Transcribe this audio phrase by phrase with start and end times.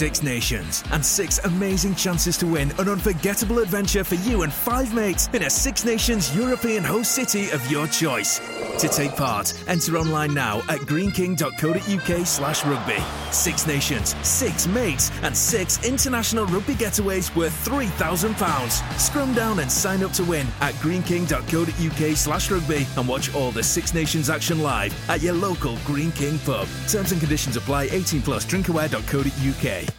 [0.00, 4.94] Six Nations and six amazing chances to win an unforgettable adventure for you and five
[4.94, 8.40] mates in a Six Nations European host city of your choice.
[8.78, 12.96] To take part, enter online now at greeneking.co.uk slash rugby.
[13.30, 18.98] Six Nations, six mates, and six international rugby getaways worth £3,000.
[18.98, 23.62] Scrum down and sign up to win at greeneking.co.uk slash rugby and watch all the
[23.62, 26.66] Six Nations action live at your local Greene King pub.
[26.88, 29.89] Terms and conditions apply 18 plus drinkaware.co.uk.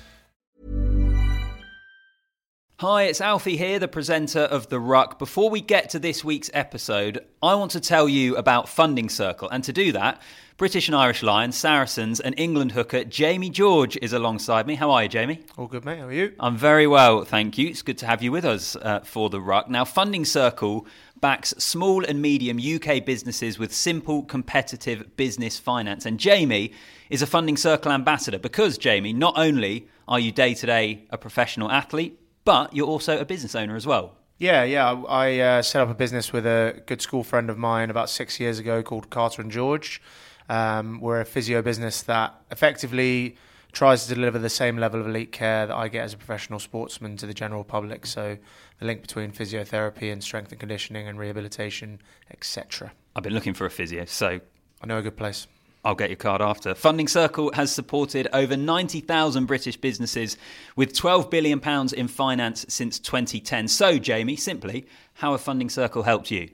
[2.82, 5.20] Hi, it's Alfie here, the presenter of The Ruck.
[5.20, 9.50] Before we get to this week's episode, I want to tell you about Funding Circle.
[9.52, 10.20] And to do that,
[10.58, 14.74] British and Irish Lions, Saracens, and England hooker Jamie George is alongside me.
[14.74, 15.42] How are you, Jamie?
[15.60, 16.00] All good, mate.
[16.00, 16.34] How are you?
[16.40, 17.68] I'm very well, thank you.
[17.68, 19.70] It's good to have you with us uh, for The Ruck.
[19.70, 20.88] Now, Funding Circle
[21.20, 26.08] backs small and medium UK businesses with simple, competitive business finance.
[26.08, 26.74] And Jamie
[27.12, 31.18] is a Funding Circle ambassador because, Jamie, not only are you day to day a
[31.20, 34.16] professional athlete, but you're also a business owner as well.
[34.38, 34.92] Yeah, yeah.
[35.08, 38.40] I uh, set up a business with a good school friend of mine about six
[38.40, 40.02] years ago called Carter and George.
[40.50, 43.38] Um, we're a physio business that effectively
[43.72, 46.60] tries to deliver the same level of elite care that I get as a professional
[46.60, 48.06] sportsman to the general public.
[48.06, 48.38] So
[48.80, 52.02] the link between physiotherapy and strength and conditioning and rehabilitation,
[52.32, 52.92] etc.
[53.16, 54.40] I've been looking for a physio, so
[54.82, 55.48] I know a good place.
[55.84, 56.76] I'll get your card after.
[56.76, 60.38] Funding Circle has supported over 90,000 British businesses
[60.76, 61.60] with £12 billion
[61.98, 63.68] in finance since 2010.
[63.68, 66.50] So, Jamie, simply, how have Funding Circle helped you?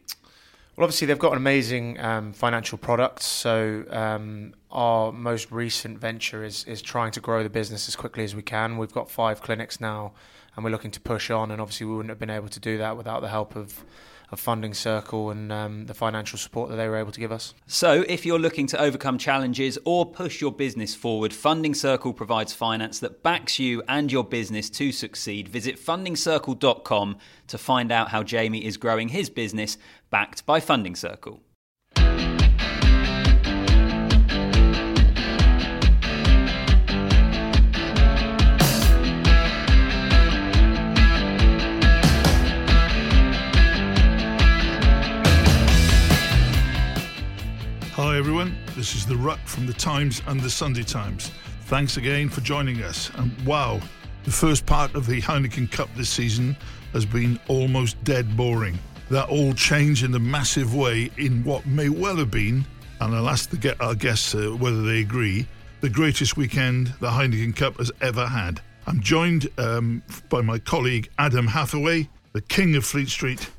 [0.77, 3.21] Well, obviously, they've got an amazing um, financial product.
[3.21, 8.23] So, um, our most recent venture is, is trying to grow the business as quickly
[8.23, 8.77] as we can.
[8.77, 10.13] We've got five clinics now,
[10.55, 11.51] and we're looking to push on.
[11.51, 13.83] And obviously, we wouldn't have been able to do that without the help of
[14.31, 17.53] a funding circle and um, the financial support that they were able to give us.
[17.65, 22.53] So, if you're looking to overcome challenges or push your business forward, Funding Circle provides
[22.53, 25.47] finance that backs you and your business to succeed.
[25.47, 29.77] Visit fundingcircle.com to find out how Jamie is growing his business
[30.09, 31.41] backed by Funding Circle.
[48.77, 51.31] This is The Ruck from The Times and The Sunday Times.
[51.61, 53.09] Thanks again for joining us.
[53.15, 53.81] And wow,
[54.23, 56.55] the first part of the Heineken Cup this season
[56.93, 58.77] has been almost dead boring.
[59.09, 62.63] That all changed in a massive way in what may well have been,
[63.01, 65.47] and I'll ask the, get our guests uh, whether they agree,
[65.81, 68.61] the greatest weekend the Heineken Cup has ever had.
[68.85, 73.49] I'm joined um, by my colleague Adam Hathaway, the king of Fleet Street,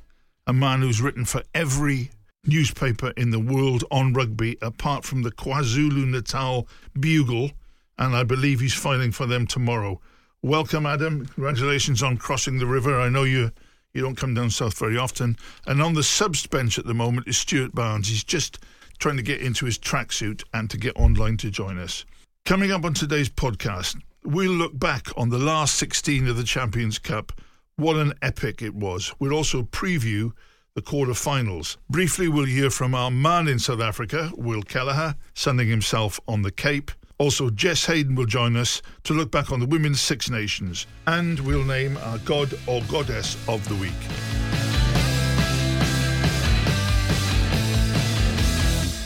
[0.47, 2.13] a man who's written for every
[2.49, 6.67] newspaper in the world on rugby, apart from the KwaZulu Natal
[6.99, 7.53] Bugle,
[7.99, 10.01] and I believe he's filing for them tomorrow.
[10.43, 11.27] Welcome, Adam.
[11.27, 13.01] Congratulations on crossing the river.
[13.01, 13.53] I know you
[13.93, 15.37] you don't come down south very often.
[15.67, 18.09] And on the subs bench at the moment is Stuart Barnes.
[18.09, 18.59] He's just
[18.99, 22.05] trying to get into his tracksuit and to get online to join us.
[22.45, 26.99] Coming up on today's podcast, we'll look back on the last 16 of the Champions
[26.99, 27.33] Cup.
[27.77, 29.13] What an epic it was.
[29.19, 30.33] We'll also preview
[30.79, 31.77] the quarter-finals.
[31.91, 36.53] Briefly, we'll hear from our man in South Africa, Will Kelleher, sunning himself on the
[36.53, 36.93] Cape.
[37.19, 41.41] Also, Jess Hayden will join us to look back on the Women's Six Nations, and
[41.41, 43.93] we'll name our God or Goddess of the Week.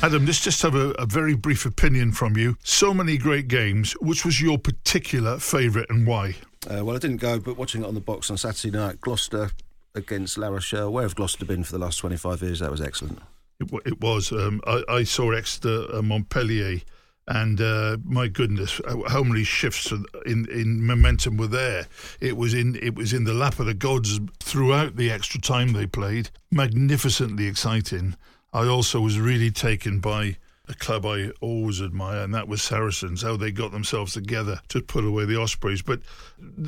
[0.02, 2.58] Adam, let's just have a, a, very brief opinion from you.
[2.62, 3.92] So many great games.
[3.92, 6.34] Which was your particular favourite and why?
[6.68, 9.52] Uh, well, I didn't go, but watching it on the box on Saturday night, Gloucester
[9.94, 10.92] against La Rochelle.
[10.92, 12.60] Where have Gloucester been for the last 25 years?
[12.60, 13.20] That was excellent.
[13.60, 14.32] It, it was.
[14.32, 16.80] Um, I, I, saw Exeter uh, Montpellier,
[17.28, 19.92] and uh, my goodness, how many shifts
[20.26, 21.86] in, in momentum were there?
[22.20, 25.72] It was in it was in the lap of the gods throughout the extra time
[25.72, 26.30] they played.
[26.50, 28.16] Magnificently exciting.
[28.52, 30.36] I also was really taken by
[30.68, 34.80] a club I always admire, and that was Saracens, how they got themselves together to
[34.80, 35.82] put away the Ospreys.
[35.82, 36.00] But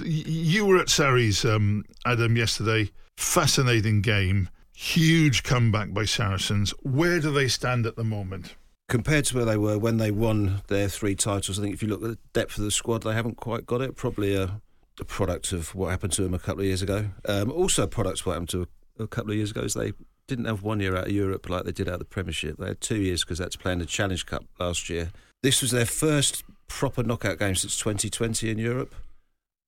[0.02, 2.90] you were at Sarries, um, Adam, yesterday.
[3.16, 4.48] Fascinating game.
[4.74, 6.70] Huge comeback by Saracens.
[6.82, 8.56] Where do they stand at the moment?
[8.88, 11.88] Compared to where they were when they won their three titles, I think if you
[11.88, 13.96] look at the depth of the squad, they haven't quite got it.
[13.96, 14.60] Probably a,
[15.00, 17.06] a product of what happened to them a couple of years ago.
[17.26, 18.66] Um, also, a product of what happened to
[18.98, 19.92] a, a couple of years ago is they
[20.26, 22.56] didn't have one year out of Europe like they did out of the Premiership.
[22.58, 25.10] They had two years because they had to play in the Challenge Cup last year.
[25.42, 28.94] This was their first proper knockout game since 2020 in Europe.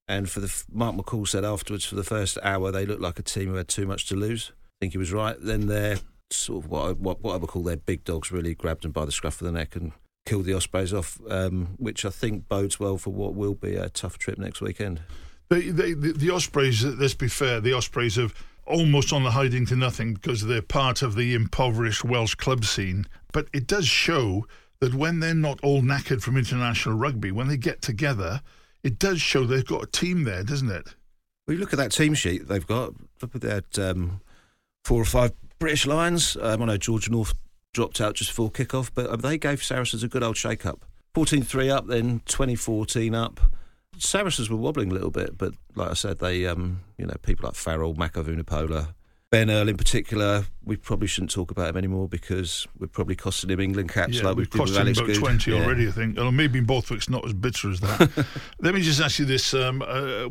[0.09, 3.23] And for the Mark McCall said afterwards, for the first hour, they looked like a
[3.23, 4.53] team who had too much to lose.
[4.53, 5.37] I think he was right.
[5.41, 5.99] Then their
[6.31, 8.93] sort of what I, what, what I would call their big dogs really grabbed them
[8.93, 9.93] by the scruff of the neck and
[10.25, 13.89] killed the Ospreys off, um, which I think bodes well for what will be a
[13.89, 15.01] tough trip next weekend.
[15.49, 18.35] The, the, the, the Ospreys, let's be fair, the Ospreys have
[18.67, 23.07] almost on the hiding to nothing because they're part of the impoverished Welsh club scene.
[23.33, 24.47] But it does show
[24.81, 28.43] that when they're not all knackered from international rugby, when they get together,
[28.87, 30.95] it does show they've got a team there, doesn't it?
[31.47, 32.93] Well, you look at that team sheet they've got.
[33.35, 34.21] They had um,
[34.85, 36.37] four or five British Lions.
[36.41, 37.35] Um, I know George North
[37.75, 40.85] dropped out just before kick-off, but um, they gave Saracens a good old shake-up.
[41.17, 43.41] 14-3 up, then 2014 up.
[43.99, 47.47] Saracens were wobbling a little bit, but like I said, they, um, you know, people
[47.47, 48.95] like Farrell, Mako Vunipola,
[49.31, 53.51] Ben Earl in particular, we probably shouldn't talk about him anymore because we're probably costing
[53.51, 55.17] him England caps yeah, like we've cost him about Goode.
[55.17, 55.65] 20 Yeah.
[55.65, 56.19] already, I think.
[56.19, 58.27] Or maybe in Borthwick's not as bitter as that.
[58.61, 59.53] Let me just ask you this.
[59.53, 60.29] Um, uh,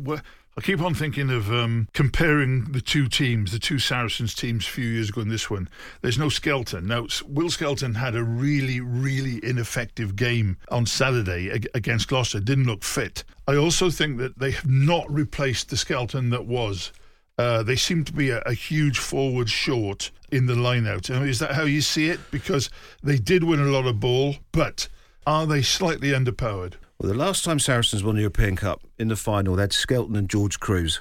[0.58, 4.70] I keep on thinking of um, comparing the two teams, the two Saracens teams a
[4.70, 5.68] few years ago and this one.
[6.00, 6.86] There's no Skelton.
[6.86, 12.82] Now, Will Skelton had a really, really ineffective game on Saturday against Gloucester, didn't look
[12.82, 13.24] fit.
[13.46, 16.90] I also think that they have not replaced the Skelton that was.
[17.38, 21.10] Uh, they seem to be a, a huge forward short in the line out.
[21.10, 22.18] I mean, is that how you see it?
[22.30, 22.70] Because
[23.02, 24.88] they did win a lot of ball, but
[25.26, 26.74] are they slightly underpowered?
[26.98, 30.16] Well, the last time Saracens won the European Cup in the final, they had Skelton
[30.16, 30.98] and George Kruis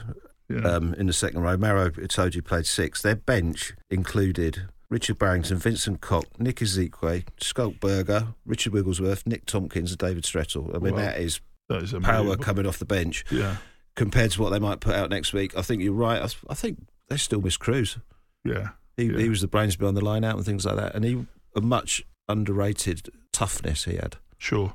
[0.49, 0.59] Yeah.
[0.59, 1.55] um, in the second row.
[1.55, 3.01] Maro Itoje played six.
[3.01, 9.91] Their bench included Richard Barrington, Vincent Koch, Nick Isiekwe, Schalk Burger, Richard Wigglesworth, Nick Tompkins,
[9.91, 10.69] and David Strettle.
[10.75, 10.99] I mean, Wow.
[10.99, 11.39] that is
[11.69, 13.55] that is power coming off the bench Yeah,
[13.95, 15.55] compared to what they might put out next week.
[15.57, 16.21] I think you're right.
[16.21, 17.99] I, I think they still miss Kruis.
[18.43, 18.69] yeah.
[18.97, 19.17] He, Yeah.
[19.19, 20.95] he was the brains behind the line out and things like that.
[20.95, 21.25] And he
[21.55, 24.17] a much underrated toughness he had.
[24.37, 24.73] Sure.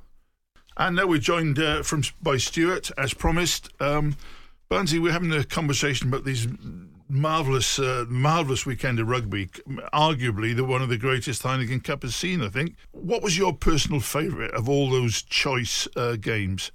[0.77, 3.69] And now we're joined uh, from by Stuart, as promised.
[3.81, 4.17] Um,
[4.69, 6.47] Barnsley, we're having a conversation about these
[7.09, 9.47] marvelous, uh, marvelous weekend of rugby.
[9.93, 12.41] Arguably, the one of the greatest Heineken Cup has seen.
[12.43, 12.77] I think.
[12.93, 16.71] What was your personal favourite of all those choice uh, games?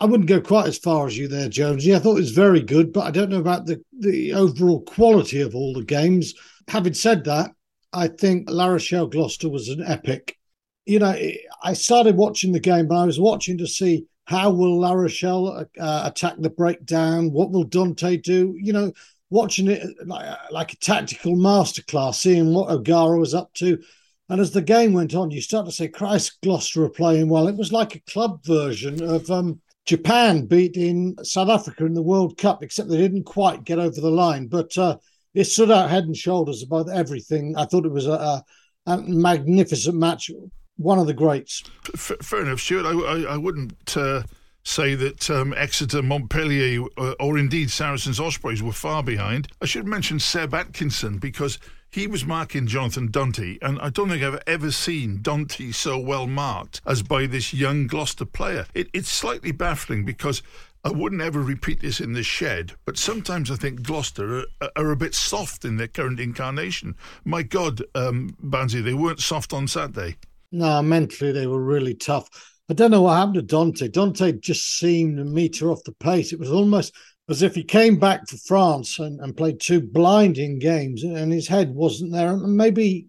[0.00, 1.94] I wouldn't go quite as far as you there, Jonesy.
[1.94, 5.40] I thought it was very good, but I don't know about the, the overall quality
[5.40, 6.34] of all the games.
[6.68, 7.52] Having said that,
[7.92, 10.36] I think La Rochelle Gloucester was an epic.
[10.84, 11.16] You know,
[11.62, 15.66] I started watching the game, but I was watching to see how will La Rochelle
[15.78, 17.30] uh, attack the breakdown.
[17.30, 18.56] What will Danty do?
[18.58, 18.92] You know,
[19.30, 23.82] watching it like, like a tactical masterclass, seeing what O'Gara was up to.
[24.28, 27.46] And as the game went on, you start to say, Christ, Gloucester are playing well.
[27.46, 32.38] It was like a club version of um, Japan beating South Africa in the World
[32.38, 34.46] Cup, except they didn't quite get over the line.
[34.46, 34.96] But uh,
[35.34, 37.54] it stood out head and shoulders above everything.
[37.56, 38.42] I thought it was a,
[38.86, 40.30] a, magnificent match,
[40.76, 41.62] one of the greats.
[41.96, 42.86] Fair enough, Stuart.
[42.86, 44.22] I, I, I wouldn't uh,
[44.62, 49.48] say that um, Exeter, Montpellier, uh, or indeed Saracens Ospreys were far behind.
[49.60, 51.58] I should mention Seb Atkinson because
[51.94, 56.26] he was marking Jonathan Danty, and I don't think I've ever seen Danty so well
[56.26, 58.66] marked as by this young Gloucester player.
[58.74, 60.42] It, it's slightly baffling because.
[60.86, 64.90] I wouldn't ever repeat this in the shed, but sometimes I think Gloucester are, are
[64.90, 66.94] a bit soft in their current incarnation.
[67.24, 70.16] My God, um, Banzi, they weren't soft on Saturday.
[70.52, 72.28] No, mentally they were really tough.
[72.68, 73.88] I don't know what happened to Danty.
[73.88, 76.34] Danty just seemed a meter off the pace.
[76.34, 76.94] It was almost
[77.28, 81.48] as if he came back for France and, and played two blinding games and his
[81.48, 82.28] head wasn't there.
[82.28, 83.06] And maybe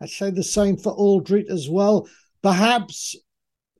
[0.00, 2.08] I'd say the same for Alldritt as well.
[2.42, 3.16] Perhaps,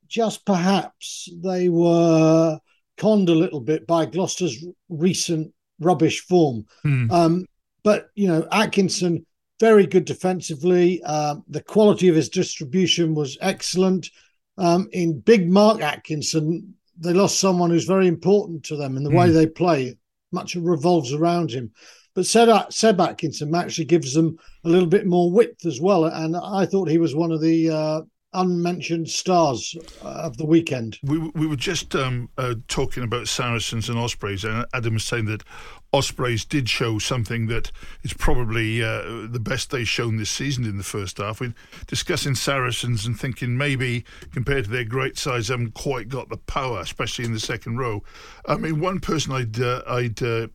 [0.07, 2.59] just perhaps, they were
[2.97, 6.65] conned a little bit by Gloucester's recent rubbish form.
[6.81, 7.11] Hmm.
[7.11, 7.45] Um,
[7.83, 9.25] but, you know, Atkinson,
[9.59, 11.01] very good defensively.
[11.03, 14.09] Um, the quality of his distribution was excellent.
[14.57, 19.09] Um, in Big Mark Atkinson, they lost someone who's very important to them and the
[19.11, 19.33] way Mm.
[19.33, 19.97] they play.
[20.31, 21.71] Much revolves around him.
[22.13, 26.05] But Seb, Seb Atkinson actually gives them a little bit more width as well.
[26.05, 28.01] And I thought he was one of the uh,
[28.33, 30.97] unmentioned stars uh, of the weekend.
[31.03, 35.25] We we were just um, uh, talking about Saracens and Ospreys, and Adam was saying
[35.25, 35.43] that
[35.91, 37.71] Ospreys did show something that
[38.03, 41.41] is probably uh, the best they've shown this season in the first half.
[41.41, 41.55] We're
[41.87, 46.37] discussing Saracens and thinking maybe compared to their great size, they haven't quite got the
[46.37, 48.03] power, especially in the second row.
[48.45, 50.47] I mean, one person I'd uh, I'd uh,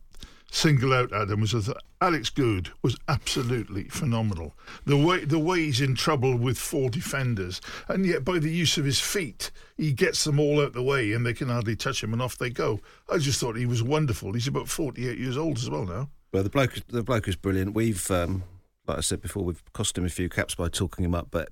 [0.51, 4.53] single out Adam was that Alex Goode was absolutely phenomenal.
[4.85, 8.77] The way the way he's in trouble with four defenders, and yet by the use
[8.77, 12.03] of his feet, he gets them all out the way, and they can hardly touch
[12.03, 12.79] him, and off they go.
[13.09, 14.33] I just thought he was wonderful.
[14.33, 16.09] He's about forty-eight years old as well now.
[16.31, 17.73] Well, the bloke, the bloke is brilliant.
[17.73, 18.43] We've, um,
[18.87, 21.49] like I said before, we've cost him a few caps by talking him up, but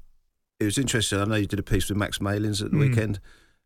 [0.60, 1.20] it was interesting.
[1.20, 2.90] I know you did a piece with Max Malins at the Mm.
[2.90, 3.20] weekend,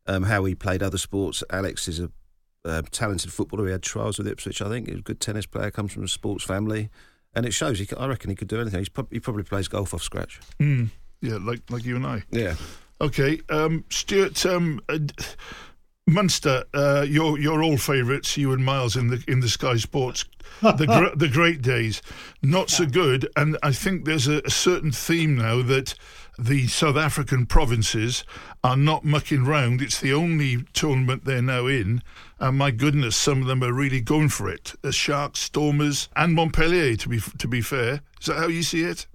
[0.06, 1.44] um, how he played other sports.
[1.50, 2.12] Alex is a
[2.66, 3.66] uh, talented footballer.
[3.66, 4.88] He had trials with Ipswich, I think.
[4.88, 6.90] He's a good tennis player, comes from a sports family,
[7.34, 7.80] and it shows.
[7.80, 8.80] He, c- I reckon he could do anything.
[8.80, 10.40] He's prob- he probably plays golf off scratch.
[10.60, 10.90] Mm.
[11.22, 12.24] Yeah, like like you and I.
[12.32, 12.56] Yeah.
[13.00, 14.46] Okay, um, Stuart.
[14.46, 15.00] Um, uh,
[16.10, 20.24] Munster, uh, your your old favourites, you and Miles in the in the Sky Sports,
[20.62, 22.02] the gr- the great days,
[22.42, 23.28] not so good.
[23.36, 25.96] And I think there's a, a, certain theme now that
[26.38, 28.24] the South African provinces
[28.64, 29.82] are not mucking round.
[29.82, 32.02] It's the only tournament they're now in,
[32.40, 34.74] and my goodness, some of them are really going for it.
[34.82, 36.96] The Sharks, Stormers, and Montpellier.
[36.96, 39.08] To be to be fair, is that how you see it?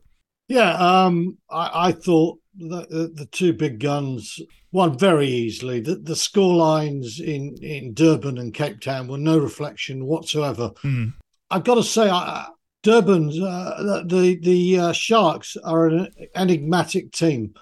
[0.48, 4.38] Yeah, um, I, I thought the, the, the two big guns
[4.72, 5.80] won very easily.
[5.80, 10.72] The, the score lines in, in Durban and Cape Town were no reflection whatsoever.
[10.82, 11.14] Mm.
[11.50, 12.48] I've got to say, I,
[12.82, 17.54] Durban, uh, the the uh, Sharks are an enigmatic team.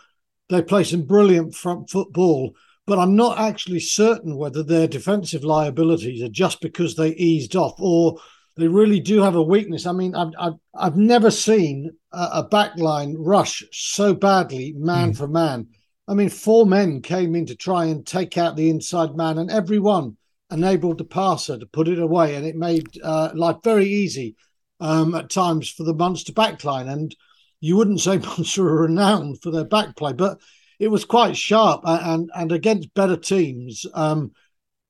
[0.49, 2.55] They play some brilliant front football,
[2.87, 7.75] but I'm not actually certain whether their defensive liabilities are just because they eased off
[7.79, 8.19] or
[8.57, 9.87] they really do have a weakness.
[9.87, 15.17] I mean, I've I've, I've never seen a, a backline rush so badly, man mm.
[15.19, 15.69] for man.
[16.09, 19.51] I mean, four men came in to try and take out the inside man, and
[19.51, 20.17] everyone
[20.51, 24.35] enabled the passer to put it away, and it made uh, life very easy
[24.81, 26.91] um, at times for the Munster backline.
[26.91, 27.15] And
[27.61, 30.39] you wouldn't say Munster are renowned for their backplay, but
[30.79, 31.83] it was quite sharp.
[31.85, 34.33] And and against better teams, um,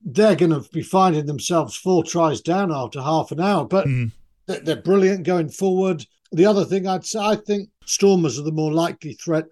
[0.03, 3.65] they're going to be finding themselves four tries down after half an hour.
[3.65, 4.11] But mm.
[4.47, 6.05] they're brilliant going forward.
[6.33, 9.47] The other thing I'd say, I think Stormers are the more likely threat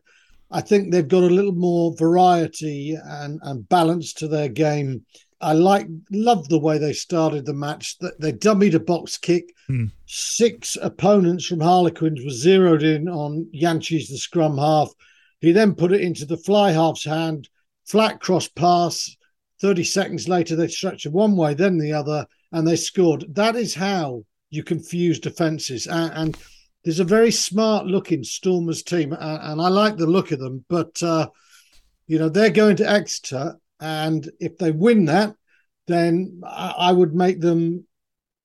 [0.50, 5.04] I think they've got a little more variety and, and balance to their game.
[5.40, 7.99] I like love the way they started the match.
[7.99, 9.54] That They dummied a box kick.
[9.66, 9.87] Hmm.
[10.07, 14.90] Six opponents from Harlequins were zeroed in on Jantjies, the scrum half.
[15.40, 17.49] He then put it into the fly half's hand,
[17.87, 19.14] flat cross pass.
[19.61, 23.25] 30 seconds later, they stretched it one way, then the other, and they scored.
[23.35, 25.87] That is how you confuse defences.
[25.87, 26.37] And, and
[26.85, 30.64] there's a very smart looking Stormers team, and I like the look of them.
[30.68, 31.28] But uh,
[32.07, 35.35] you know they're going to Exeter, and if they win that,
[35.87, 37.87] then I, would make them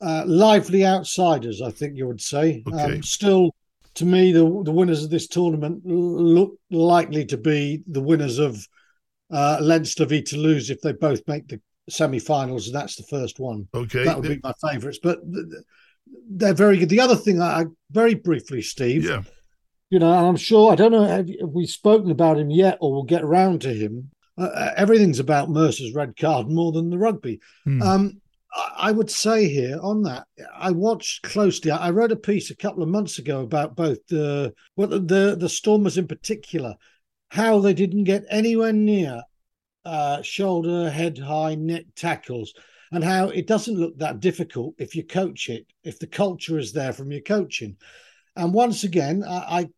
[0.02, 1.62] uh, lively outsiders.
[1.62, 2.64] I think you would say.
[2.68, 2.96] Okay.
[2.96, 3.56] Um, still,
[3.96, 8.66] to me, the the winners of this tournament look likely to be the winners of
[9.32, 11.60] uh, Leinster v Toulouse if they both make the
[11.90, 12.68] semi-finals.
[12.68, 13.68] And that's the first one.
[13.74, 15.00] Okay, that would be my favourites.
[15.02, 15.20] But
[16.30, 16.90] they're very good.
[16.90, 19.06] The other thing, I very briefly, Steve.
[19.06, 19.24] Yeah.
[19.90, 22.92] You know, I'm sure I don't know have, have we spoken about him yet, or
[22.92, 24.10] we'll get around to him.
[24.38, 27.40] Uh, uh everything's about Mercer's red card more than the rugby.
[27.64, 27.82] Hmm.
[27.82, 28.22] Um,
[28.54, 30.26] I, I would say here on that,
[30.56, 31.72] I watched closely.
[31.72, 35.50] I wrote a piece a couple of months ago about both the well, the the
[35.50, 36.76] Stormers in particular,
[37.30, 39.24] how they didn't get anywhere near
[39.86, 42.54] uh, shoulder, head high, neck tackles
[42.94, 46.72] and how it doesn't look that difficult if you coach it, if the culture is
[46.72, 47.76] there from your coaching.
[48.36, 49.70] And once again, I, I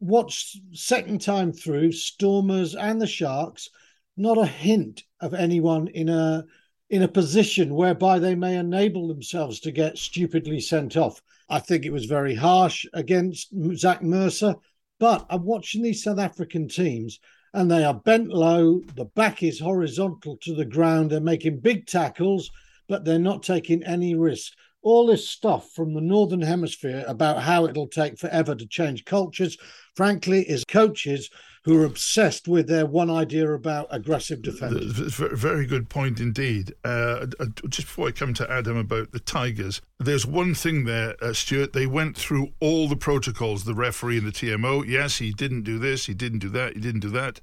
[0.00, 3.70] watched second time through Stormers and the Sharks,
[4.16, 6.44] not a hint of anyone in a
[6.88, 11.20] in a position whereby they may enable themselves to get stupidly sent off.
[11.48, 14.54] I think it was very harsh against Zach Mercer,
[15.00, 17.18] but I'm watching these South African teams
[17.54, 18.82] and they are bent low.
[18.96, 21.10] The back is horizontal to the ground.
[21.10, 22.50] They're making big tackles,
[22.86, 24.52] but they're not taking any risk.
[24.86, 29.58] All this stuff from the Northern Hemisphere about how it'll take forever to change cultures,
[29.96, 31.28] frankly, is coaches
[31.64, 34.84] who are obsessed with their one idea about aggressive defence.
[34.84, 36.72] Very good point indeed.
[36.84, 41.16] Uh, uh, just before I come to Adam about the Tigers, there's one thing there,
[41.20, 41.72] uh, Stuart.
[41.72, 44.86] They went through all the protocols, the referee and the TMO.
[44.86, 47.40] Yes, he didn't do this, he didn't do that, he didn't do that.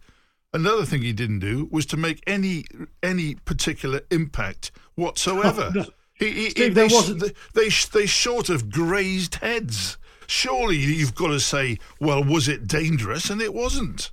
[0.54, 2.64] Another thing he didn't do was to make any
[3.02, 5.72] any particular impact whatsoever.
[5.76, 5.86] Oh, no.
[6.16, 9.98] Steve, they, they, they, they sort of grazed heads.
[10.28, 13.30] Surely you've got to say, well, was it dangerous?
[13.30, 14.12] And it wasn't.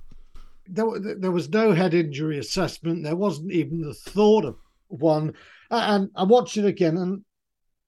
[0.67, 3.03] There, there was no head injury assessment.
[3.03, 5.33] There wasn't even the thought of one.
[5.69, 7.23] And I watched it again, and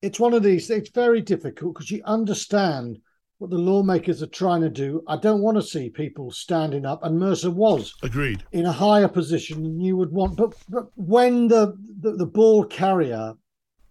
[0.02, 0.70] it's one of these.
[0.70, 3.00] It's very difficult because you understand
[3.40, 5.04] what the lawmakers are trying to do.
[5.08, 9.10] I don't want to see people standing up, and Mercer was agreed in a higher
[9.10, 10.38] position than you would want.
[10.38, 13.34] But, but when the, the, the ball carrier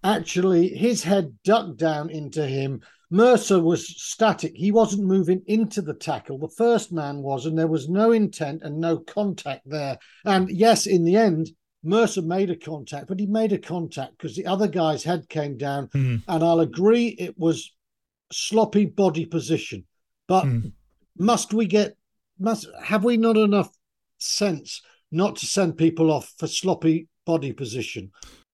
[0.04, 4.52] actually his head ducked down into him, Mercer was static.
[4.54, 6.38] He wasn't moving into the tackle.
[6.38, 9.98] The first man was, and there was no intent and no contact there.
[10.24, 11.50] And yes, in the end,
[11.84, 15.58] Mercer made a contact, but he made a contact because the other guy's head came
[15.58, 15.88] down.
[15.88, 16.22] Mm.
[16.26, 17.74] And I'll agree it was
[18.32, 19.84] sloppy body position.
[20.26, 20.72] But mm.
[21.18, 21.96] must we get
[22.38, 23.70] must have we not enough
[24.18, 24.80] sense
[25.10, 28.10] not to send people off for sloppy body position?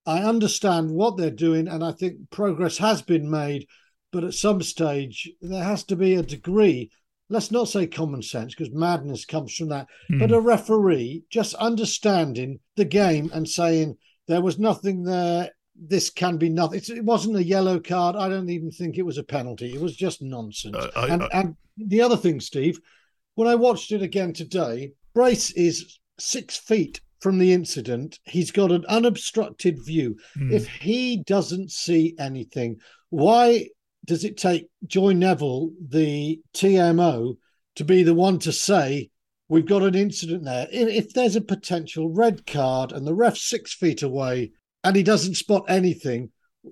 [0.08, 3.66] I understand what they're doing, and I think progress has been made,
[4.10, 6.90] but at some stage there has to be a degree
[7.30, 10.18] let's not say common sense because madness comes from that, mm.
[10.18, 13.96] but a referee just understanding the game and saying
[14.26, 15.50] there was nothing there.
[15.80, 16.80] This can be nothing.
[16.88, 18.16] It wasn't a yellow card.
[18.16, 19.72] I don't even think it was a penalty.
[19.72, 20.76] It was just nonsense.
[20.76, 22.80] Uh, I, and, I, and the other thing, Steve,
[23.36, 28.18] when I watched it again today, Brace is six feet from the incident.
[28.24, 30.16] He's got an unobstructed view.
[30.36, 30.52] Mm.
[30.52, 32.76] If he doesn't see anything,
[33.10, 33.68] why
[34.06, 37.36] does it take Joy Neville, the TMO,
[37.76, 39.10] to be the one to say,
[39.48, 40.66] we've got an incident there?
[40.70, 44.52] If there's a potential red card and the ref's six feet away
[44.84, 46.30] and he doesn't spot anything,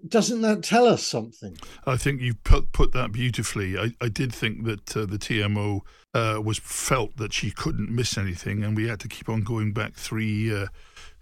[0.09, 1.57] doesn't that tell us something?
[1.87, 3.79] I think you've put put that beautifully.
[3.79, 5.81] I, I did think that uh, the TMO
[6.15, 9.73] uh, was felt that she couldn't miss anything, and we had to keep on going
[9.73, 10.55] back three.
[10.55, 10.67] Uh,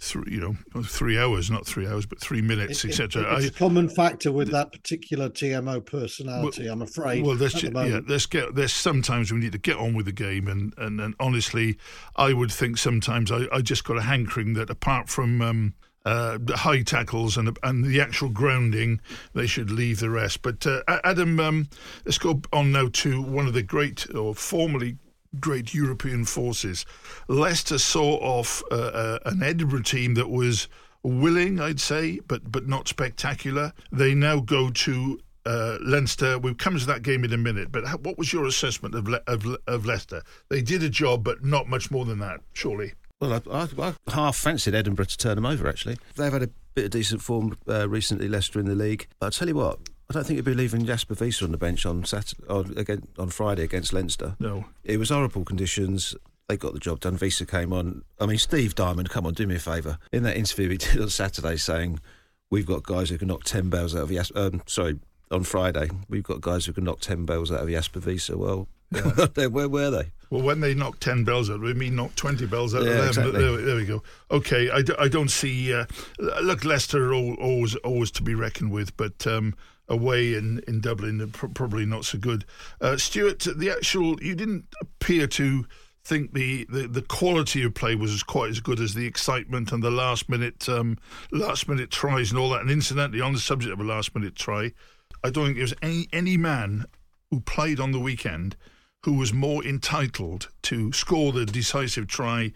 [0.00, 3.22] three, you know, three hours, not three hours, but three minutes, etc.
[3.22, 7.24] It, it's I, a common factor with that particular TMO personality, well, I'm afraid.
[7.24, 8.54] Well, there's yeah, let's get.
[8.54, 11.78] There's sometimes we need to get on with the game, and and, and honestly,
[12.16, 15.40] I would think sometimes I, I just got a hankering that apart from.
[15.40, 19.00] Um, uh, high tackles and and the actual grounding,
[19.32, 20.42] they should leave the rest.
[20.42, 21.68] But uh, Adam, um,
[22.04, 24.98] let's go on now to one of the great or formerly
[25.40, 26.86] great European forces.
[27.28, 30.68] Leicester saw off uh, uh, an Edinburgh team that was
[31.02, 33.72] willing, I'd say, but but not spectacular.
[33.90, 36.38] They now go to uh, Leinster.
[36.38, 37.72] We'll come to that game in a minute.
[37.72, 40.22] But how, what was your assessment of, Le- of, of Leicester?
[40.48, 42.94] They did a job, but not much more than that, surely.
[43.24, 45.68] Well, I, I, I half fancied Edinburgh to turn them over.
[45.68, 48.28] Actually, they've had a bit of decent form uh, recently.
[48.28, 49.06] Leicester in the league.
[49.18, 49.78] But I tell you what,
[50.10, 53.08] I don't think you'd be leaving Jasper Wiese on the bench on Saturday, on, again,
[53.18, 54.36] on Friday against Leinster.
[54.38, 56.14] No, it was horrible conditions.
[56.48, 57.16] They got the job done.
[57.16, 58.02] Wiese came on.
[58.20, 59.98] I mean, Steve Diamond, come on, do me a favour.
[60.12, 62.00] In that interview he did on Saturday, saying
[62.50, 64.38] we've got guys who can knock ten bells out of Jasper.
[64.38, 64.98] Um, sorry,
[65.30, 68.28] on Friday we've got guys who can knock ten bells out of Jasper Wiese.
[68.28, 69.46] Well, yeah.
[69.46, 70.12] where were they?
[70.30, 72.96] Well, when they knock 10 bells out, we mean knocked 20 bells out yeah, of
[72.96, 73.08] them.
[73.08, 73.32] Exactly.
[73.32, 74.02] There, there, we go.
[74.30, 75.72] Okay, I, d- I don't see.
[75.72, 75.86] Uh,
[76.18, 79.26] look, Leicester are always, always to be reckoned with, but.
[79.26, 79.54] Um,
[79.86, 82.46] away in, in Dublin, probably not so good.
[82.80, 85.66] Uh, Stuart, the actual, you didn't appear to
[86.04, 89.72] think the, the, the quality of play was as quite as good as the excitement
[89.72, 90.98] and the last minute um,
[91.32, 92.60] last minute tries and all that.
[92.60, 94.72] And incidentally, on the subject of a last minute try,
[95.22, 96.84] I don't think there was any any man
[97.30, 98.56] who played on the weekend
[99.04, 102.52] who was more entitled to score the decisive try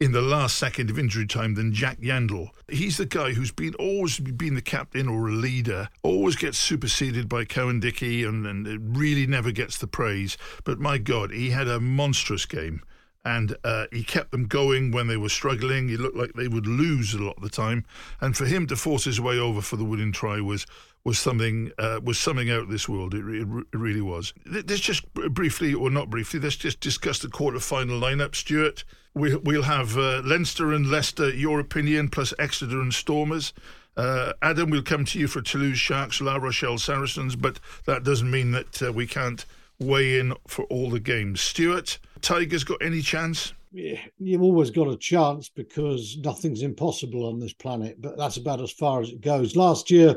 [0.00, 2.48] in the last second of injury time than Jack Yeandle.
[2.68, 7.28] He's the guy who's been always been the captain or a leader, always gets superseded
[7.28, 10.38] by Cowan-Dickie, and, and really never gets the praise.
[10.64, 12.82] But my God, he had a monstrous game.
[13.22, 15.88] And uh, he kept them going when they were struggling.
[15.88, 17.84] He looked like they would lose a lot of the time.
[18.22, 20.66] And for him to force his way over for the winning try was
[21.04, 23.14] was something uh, was something out of this world.
[23.14, 24.34] It, it, it, really was.
[24.46, 28.34] Let's just briefly, or not briefly, let's just discuss the quarter final lineup.
[28.34, 28.84] Stuart,
[29.14, 31.30] we, we'll have uh, Leinster and Leicester.
[31.30, 33.52] Your opinion, plus Exeter and Stormers.
[33.96, 38.30] Uh, Adam, we'll come to you for Toulouse Sharks, La Rochelle Saracens, but that doesn't
[38.30, 39.44] mean that uh, we can't
[39.78, 41.40] weigh in for all the games.
[41.40, 43.52] Stuart, Tigers got any chance?
[43.72, 48.60] Yeah, You've always got a chance because nothing's impossible on this planet, but that's about
[48.60, 49.56] as far as it goes.
[49.56, 50.16] Last year,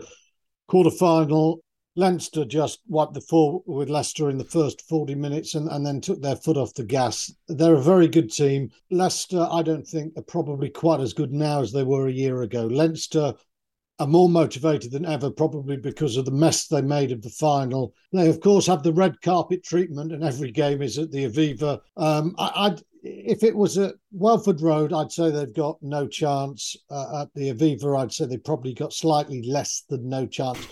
[0.73, 1.59] quarter final.
[1.95, 6.01] Leinster just wiped the floor with Leicester in the first 40 minutes and, and then
[6.01, 7.31] took their foot off the gas.
[7.47, 8.71] They're a very good team.
[8.89, 12.41] Leicester, I don't think, are probably quite as good now as they were a year
[12.41, 12.65] ago.
[12.65, 13.35] Leinster
[13.99, 17.93] are more motivated than ever, probably because of the mess they made of the final.
[18.11, 21.81] They, of course, have the red carpet treatment, and every game is at the Aviva.
[21.97, 26.75] Um, I, if it was at Welford Road, I'd say they've got no chance.
[26.89, 30.65] Uh, at the Aviva, I'd say they've probably got slightly less than no chance.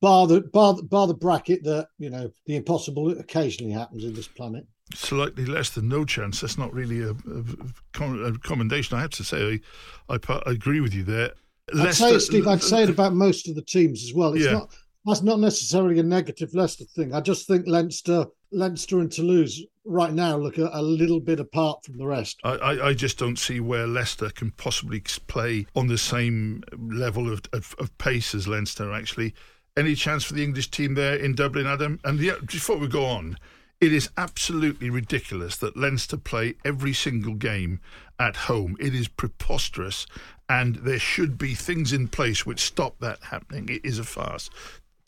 [0.00, 4.28] Bar the bar, bar the bracket that you know the impossible occasionally happens in this
[4.28, 4.66] planet.
[4.94, 6.40] Slightly less than no chance.
[6.40, 8.96] That's not really a, a, a commendation.
[8.96, 9.60] I have to say,
[10.08, 11.32] I, I, I agree with you there.
[11.74, 12.46] I'd say it, Steve.
[12.46, 14.32] I'd say it about most of the teams as well.
[14.34, 14.52] It's yeah.
[14.52, 14.74] not
[15.08, 17.14] that's not necessarily a negative Leicester thing.
[17.14, 21.84] I just think Leinster, Leinster and Toulouse right now look a, a little bit apart
[21.84, 22.38] from the rest.
[22.44, 27.32] I, I, I, just don't see where Leicester can possibly play on the same level
[27.32, 28.92] of, of, of, pace as Leinster.
[28.92, 29.34] Actually,
[29.76, 31.98] any chance for the English team there in Dublin, Adam?
[32.04, 33.38] And yeah, before we go on,
[33.80, 37.80] it is absolutely ridiculous that Leinster play every single game
[38.18, 38.76] at home.
[38.80, 40.06] It is preposterous,
[40.48, 43.68] and there should be things in place which stop that happening.
[43.68, 44.50] It is a farce.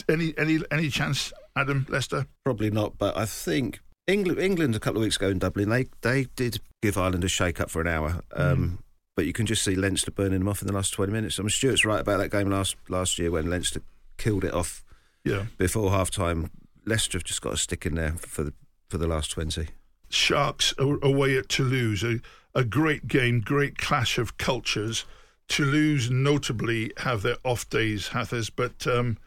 [0.09, 2.27] Any any any chance, Adam Leicester?
[2.45, 5.87] Probably not, but I think England England a couple of weeks ago in Dublin they
[6.03, 8.23] they did give Ireland a shake up for an hour.
[8.33, 8.79] Um, mm.
[9.17, 11.39] But you can just see Leinster burning them off in the last twenty minutes.
[11.39, 13.83] I mean, Stuart's right about that game last last year when Leinster
[14.17, 14.85] killed it off.
[15.25, 15.47] Yeah.
[15.59, 16.51] Before half time,
[16.87, 18.55] Leicester have just got to stick in there for the
[18.89, 19.69] for the last twenty.
[20.09, 22.21] Sharks away at Toulouse, a,
[22.53, 25.05] a great game, great clash of cultures.
[25.47, 29.19] Toulouse notably have their off days, Hathers, but um,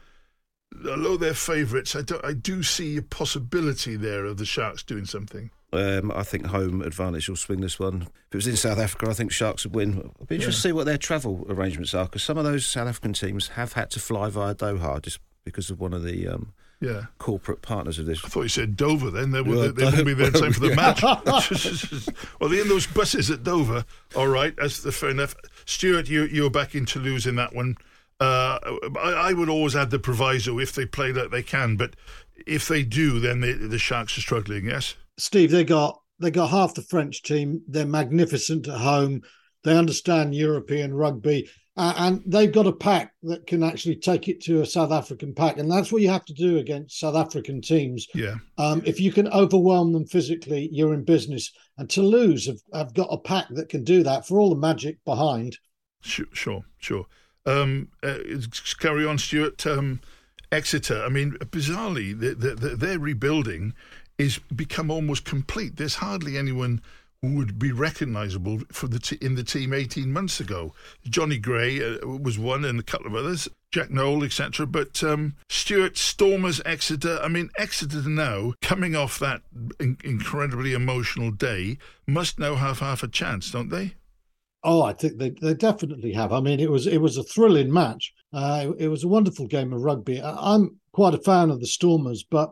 [0.88, 5.04] although they're favourites, I do, I do see a possibility there of the Sharks doing
[5.04, 5.50] something.
[5.72, 8.02] Um, I think home advantage will swing this one.
[8.02, 10.10] If it was in South Africa, I think Sharks would win.
[10.20, 10.46] I'd be interested yeah.
[10.46, 13.72] to see what their travel arrangements are because some of those South African teams have
[13.72, 17.04] had to fly via Doha just because of one of the um, yeah.
[17.18, 18.24] corporate partners of this.
[18.24, 19.32] I thought you said Dover then.
[19.32, 21.02] They, well, they, they wouldn't be there in time for the match.
[22.40, 23.84] well, they're in those buses at Dover.
[24.14, 25.34] All right, that's the fair enough.
[25.64, 27.76] Stuart, you, you're back in Toulouse in that one.
[28.20, 28.58] Uh,
[29.02, 31.96] I, I, would always add the proviso if they play that they can, but
[32.46, 34.66] if they do, then they, the Sharks are struggling.
[34.66, 37.62] Yes, Steve, they got they got half the French team.
[37.66, 39.22] They're magnificent at home.
[39.64, 44.40] They understand European rugby, uh, and they've got a pack that can actually take it
[44.42, 47.60] to a South African pack, and that's what you have to do against South African
[47.60, 48.06] teams.
[48.14, 48.36] Yeah.
[48.58, 51.50] Um, if you can overwhelm them physically, you're in business.
[51.76, 55.04] And Toulouse have, have got a pack that can do that for all the magic
[55.04, 55.58] behind.
[56.02, 57.06] Sure, sure, sure.
[57.46, 58.18] Um, uh,
[58.78, 59.66] carry on, Stuart.
[59.66, 60.00] Um,
[60.52, 61.02] Exeter.
[61.04, 63.74] I mean, bizarrely, the, the, the, they're rebuilding
[64.18, 65.76] is become almost complete.
[65.76, 66.80] There's hardly anyone
[67.20, 70.74] who would be recognisable for the t- in the team 18 months ago.
[71.08, 74.66] Johnny Gray uh, was one, and a couple of others, Jack Nowell, etc.
[74.66, 77.18] But um, Stuart Stormers, Exeter.
[77.22, 79.42] I mean, Exeter now coming off that
[79.80, 83.94] in- incredibly emotional day must now have half a chance, don't they?
[84.64, 86.32] Oh, I think they, they definitely have.
[86.32, 88.12] I mean, it was it was a thrilling match.
[88.32, 90.20] Uh, it, it was a wonderful game of rugby.
[90.20, 92.50] I, I'm quite a fan of the Stormers, but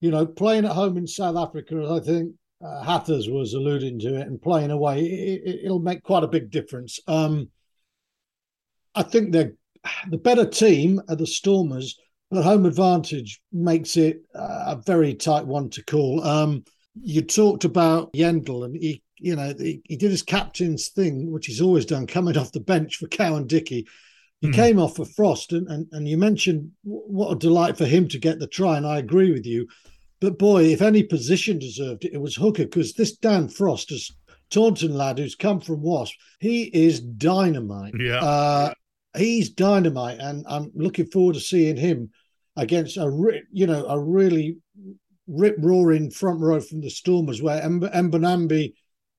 [0.00, 2.32] you know, playing at home in South Africa, I think
[2.64, 6.28] uh, Hathers was alluding to it, and playing away, it, will it, make quite a
[6.28, 6.98] big difference.
[7.06, 7.50] Um,
[8.94, 9.52] I think they're
[10.08, 11.98] the better team are the Stormers,
[12.30, 16.24] but home advantage makes it a very tight one to call.
[16.24, 16.64] Um,
[17.00, 21.46] you talked about Yeandle, and he you know, he, he, did his captain's thing, which
[21.46, 23.86] he's always done, coming off the bench for Cowan-Dickie.
[24.40, 24.54] He mm.
[24.54, 28.18] came off for Frost, and, and, and you mentioned what a delight for him to
[28.18, 29.68] get the try, and I agree with you.
[30.20, 34.10] But boy, if any position deserved it, it was hooker, because this Dan Frost, is
[34.50, 37.94] Taunton lad who's come from Wasp, he is dynamite.
[37.98, 38.20] Yeah.
[38.20, 38.74] Uh,
[39.16, 42.10] he's dynamite, and I'm looking forward to seeing him
[42.56, 44.58] against a you know a really
[45.26, 48.74] rip roaring front row from the Stormers, where Mbonambi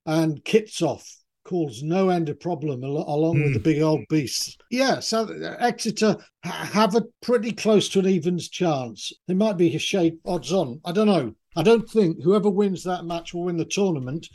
[0.06, 1.08] and Kitshoff
[1.44, 3.44] calls no end of problem along mm.
[3.44, 3.64] with the hmm.
[3.64, 4.58] big old beasts.
[4.70, 5.28] Yeah, so
[5.60, 9.12] Exeter have a pretty close to an evens chance.
[9.28, 10.80] They might be a shade odds on.
[10.86, 11.34] I don't know.
[11.56, 14.28] I don't think whoever wins that match will win the tournament,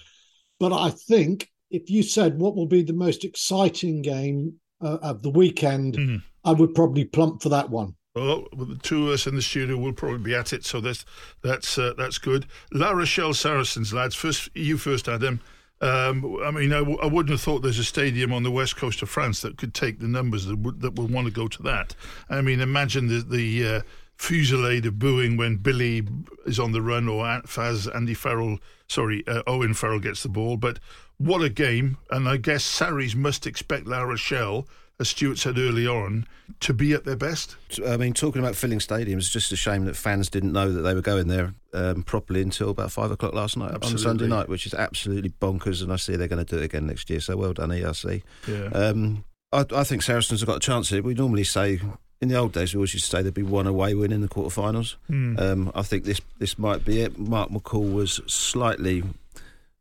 [0.61, 5.23] but I think if you said what will be the most exciting game uh, of
[5.23, 6.23] the weekend, mm.
[6.45, 7.95] I would probably plump for that one.
[8.15, 11.05] Well, the two of us in the studio will probably be at it, so that's
[11.43, 12.47] that's uh, that's good.
[12.73, 14.15] La Rochelle Saracens, lads.
[14.15, 15.41] First, you first, Adam.
[15.81, 18.77] Um, I mean, I w- I wouldn't have thought there's a stadium on the west
[18.77, 21.47] coast of France that could take the numbers that, w- that will want to go
[21.47, 21.95] to that.
[22.29, 23.83] I mean, imagine the, the uh,
[24.17, 26.05] fusillade of booing when Billy
[26.47, 30.57] is on the run or Faz Andy Farrell, sorry, uh, Owen Farrell gets the ball.
[30.57, 30.81] But
[31.17, 31.97] what a game!
[32.11, 34.67] And I guess Sarries must expect La Rochelle
[35.01, 36.27] as Stuart said early on,
[36.61, 37.57] to be at their best.
[37.87, 40.83] I mean, talking about filling stadiums, it's just a shame that fans didn't know that
[40.83, 43.93] they were going there um, properly until about five o'clock last night absolutely.
[43.93, 45.83] on Sunday night, which is absolutely bonkers.
[45.83, 47.21] And I see they're going to do it again next year.
[47.21, 48.23] So well done, ERC.
[48.49, 48.67] Yeah.
[48.73, 51.03] Um, I, I, think Saracens have got a chance here.
[51.03, 51.81] We normally say.
[52.21, 54.23] In the old days, we always used to say there'd be one away win in
[54.23, 54.97] the quarterfinals.
[55.09, 55.41] Mm.
[55.41, 57.17] Um, I think this this might be it.
[57.17, 59.05] Mark McCall was slightly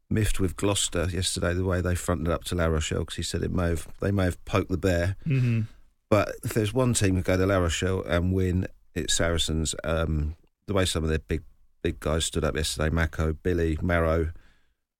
[0.09, 3.43] miffed with Gloucester yesterday the way they fronted up to La Rochelle because he said
[3.43, 5.15] it may have they may have poked the bear.
[5.25, 5.61] Mm-hmm.
[6.09, 9.75] But if there's one team who go to La Rochelle and win, it's Saracens.
[9.83, 10.35] Um,
[10.67, 11.43] the way some of their big
[11.81, 14.31] big guys stood up yesterday, Mako, Billy, Maro,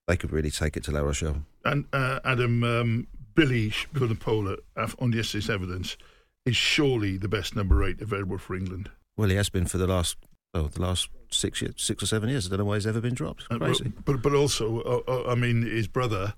[0.08, 1.44] they could really take it to La Rochelle.
[1.66, 4.58] And uh, Adam, um, Billy Vunipola,
[5.00, 5.98] on yesterday's evidence,
[6.46, 8.90] is surely the best number eight available for England.
[9.18, 10.18] Well, he has been for the last
[10.54, 12.46] oh, the last six years, six or seven years.
[12.46, 13.46] I don't know why he's ever been dropped.
[13.50, 13.92] Uh, Crazy.
[14.06, 16.34] but but also, uh, uh, I mean, his brother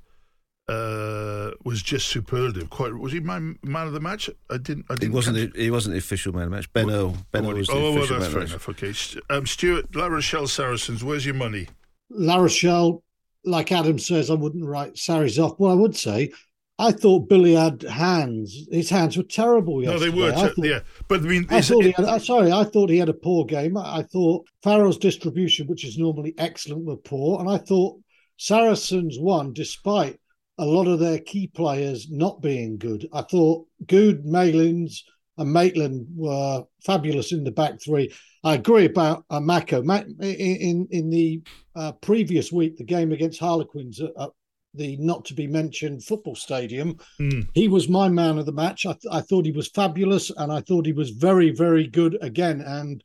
[0.68, 2.70] uh, was just superlative.
[2.70, 4.30] Quite was he man, man of the match?
[4.50, 4.86] I didn't.
[4.90, 5.54] I didn't he wasn't.
[5.54, 6.72] The, he wasn't the official man of the match.
[6.74, 7.18] Ben Earl.
[7.32, 8.70] Ben Earl was the oh, official well, that's fair enough.
[8.70, 8.94] Okay,
[9.30, 11.04] um, Stuart, La Rochelle Saracens.
[11.04, 11.68] Where's your money?
[12.12, 13.04] La Rochelle,
[13.46, 15.60] like Adam says, I wouldn't write Sarries off.
[15.60, 16.32] What I would say
[16.80, 18.66] I thought Billy had hands.
[18.72, 20.06] His hands were terrible yesterday.
[20.06, 20.32] No, they were.
[20.32, 23.10] Thought, yeah, but I mean, I thought it, he had, sorry, I thought he had
[23.10, 23.76] a poor game.
[23.76, 28.00] I thought Farrell's distribution, which is normally excellent, were poor, and I thought
[28.38, 30.20] Saracens won despite
[30.58, 33.08] a lot of their key players not being good.
[33.12, 35.04] I thought Goode, Malins,
[35.38, 38.14] and Maitland were fabulous in the back three.
[38.44, 39.84] I agree about uh, Mako.
[39.84, 41.42] Ma- in in the
[41.76, 44.30] uh, previous week, the game against Harlequins at, at
[44.74, 47.48] the not to be mentioned football stadium, mm.
[47.54, 48.86] he was my man of the match.
[48.86, 52.18] I, th- I thought he was fabulous, and I thought he was very, very good
[52.22, 52.62] again.
[52.62, 53.04] And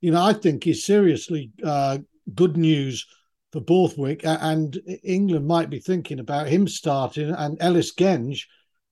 [0.00, 1.98] you know, I think he's seriously uh,
[2.34, 3.06] good news
[3.52, 8.42] for Borthwick, and England might be thinking about him starting and Ellis Genge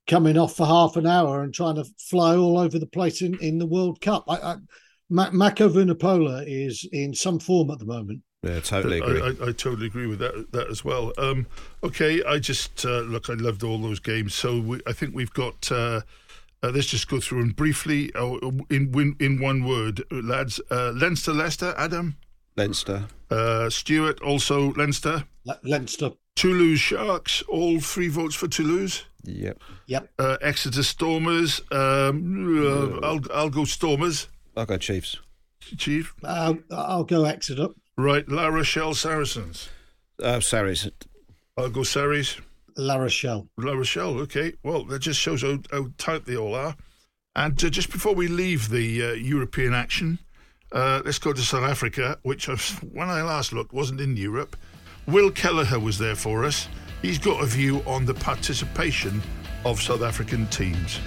[0.07, 3.39] coming off for half an hour and trying to fly all over the place in,
[3.41, 4.25] in the World Cup.
[4.29, 4.57] I, I,
[5.09, 8.23] Mako Vunipola is in some form at the moment.
[8.47, 9.21] Yeah, totally agree.
[9.21, 11.13] I, I, I, totally agree with that that as well.
[11.19, 11.47] Um,
[11.83, 13.29] okay, I just uh, look.
[13.29, 14.35] I loved all those games.
[14.35, 15.71] So we, I think we've got.
[15.71, 16.03] Uh,
[16.63, 18.11] uh, let's just go through them briefly.
[18.15, 18.39] Oh,
[18.71, 20.61] in in one word, lads.
[20.71, 22.17] Uh, Leinster, Leicester, Adam.
[22.57, 23.07] Leinster.
[23.31, 25.25] Uh, Stuart, also Leinster.
[25.45, 26.13] Le- Leinster.
[26.35, 29.05] Toulouse Sharks, all three votes for Toulouse.
[29.25, 29.61] Yep.
[29.87, 30.11] Yep.
[30.19, 31.61] Uh, Exeter Stormers.
[31.71, 34.29] Um, uh, I'll, I'll go Stormers.
[34.57, 35.17] I'll go Chiefs.
[35.77, 36.15] Chief?
[36.23, 37.69] I'll, I'll go Exeter.
[37.97, 38.29] Right.
[38.29, 39.69] La Rochelle Saracens.
[40.23, 40.91] Uh, Sarries.
[41.57, 42.37] I'll go Sarries.
[42.77, 43.49] La Rochelle.
[43.57, 44.53] La Rochelle, okay.
[44.63, 46.77] Well, that just shows how, how tight they all are.
[47.35, 50.19] And uh, just before we leave the uh, European action,
[50.73, 52.49] uh, let's go to South Africa, which
[52.93, 54.57] when I last looked wasn't in Europe.
[55.07, 56.69] Will Kelleher was there for us.
[57.01, 59.23] He's got a view on the participation
[59.65, 61.01] of South African teams.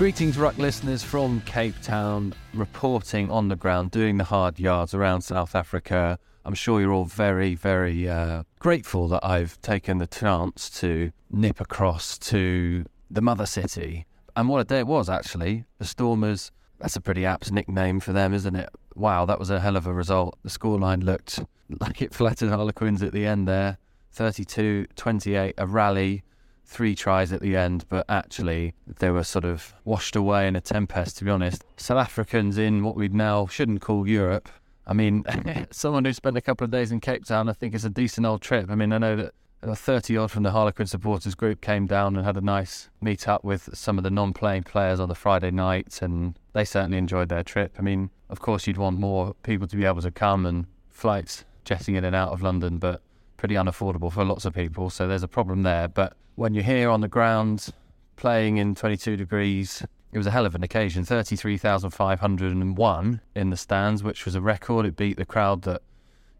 [0.00, 5.20] Greetings, Ruck listeners from Cape Town, reporting on the ground, doing the hard yards around
[5.20, 6.18] South Africa.
[6.46, 11.60] I'm sure you're all very, very uh, grateful that I've taken the chance to nip
[11.60, 14.06] across to the mother city.
[14.34, 15.66] And what a day it was, actually.
[15.76, 18.70] The Stormers, that's a pretty apt nickname for them, isn't it?
[18.94, 20.38] Wow, that was a hell of a result.
[20.42, 21.40] The scoreline looked
[21.78, 23.76] like it flattered Harlequins at the end there
[24.12, 26.22] 32 28, a rally
[26.70, 30.60] three tries at the end, but actually they were sort of washed away in a
[30.60, 31.64] tempest, to be honest.
[31.76, 34.48] South Africans in what we now shouldn't call Europe.
[34.86, 35.24] I mean,
[35.72, 38.24] someone who spent a couple of days in Cape Town, I think it's a decent
[38.24, 38.70] old trip.
[38.70, 42.24] I mean, I know that 30 odd from the Harlequin supporters group came down and
[42.24, 45.50] had a nice meet up with some of the non playing players on the Friday
[45.50, 47.74] night, and they certainly enjoyed their trip.
[47.78, 51.44] I mean, of course, you'd want more people to be able to come and flights
[51.64, 53.02] jetting in and out of London, but
[53.40, 55.88] pretty unaffordable for lots of people, so there's a problem there.
[55.88, 57.70] But when you're here on the ground
[58.16, 61.06] playing in 22 degrees, it was a hell of an occasion.
[61.06, 64.84] 33,501 in the stands, which was a record.
[64.84, 65.80] It beat the crowd that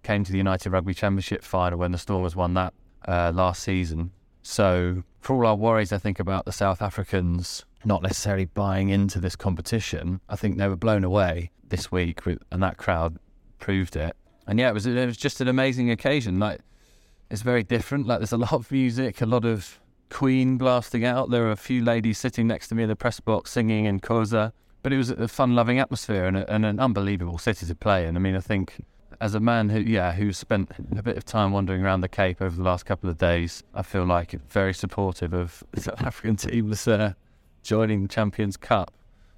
[0.03, 2.75] came to the United Rugby Championship final when the Stormers won that
[3.09, 4.11] uh, last season.
[4.43, 9.19] So, for all our worries, I think about the South Africans not necessarily buying into
[9.19, 13.19] this competition, I think they were blown away this week, and that crowd
[13.59, 14.15] proved it.
[14.47, 16.39] And yeah, it was it was just an amazing occasion.
[16.39, 16.61] Like
[17.31, 18.07] it's very different.
[18.07, 21.31] Like there's a lot of music, a lot of Queen blasting out.
[21.31, 24.01] There are a few ladies sitting next to me in the press box singing in
[24.01, 24.53] Xhosa.
[24.83, 28.17] But it was a fun-loving atmosphere and, a, and an unbelievable city to play in.
[28.17, 28.83] I mean, I think
[29.21, 32.41] as a man who, yeah, who spent a bit of time wandering around the Cape
[32.41, 36.71] over the last couple of days, I feel like very supportive of South African team
[36.71, 37.13] that's uh,
[37.63, 38.91] joining the Champions Cup.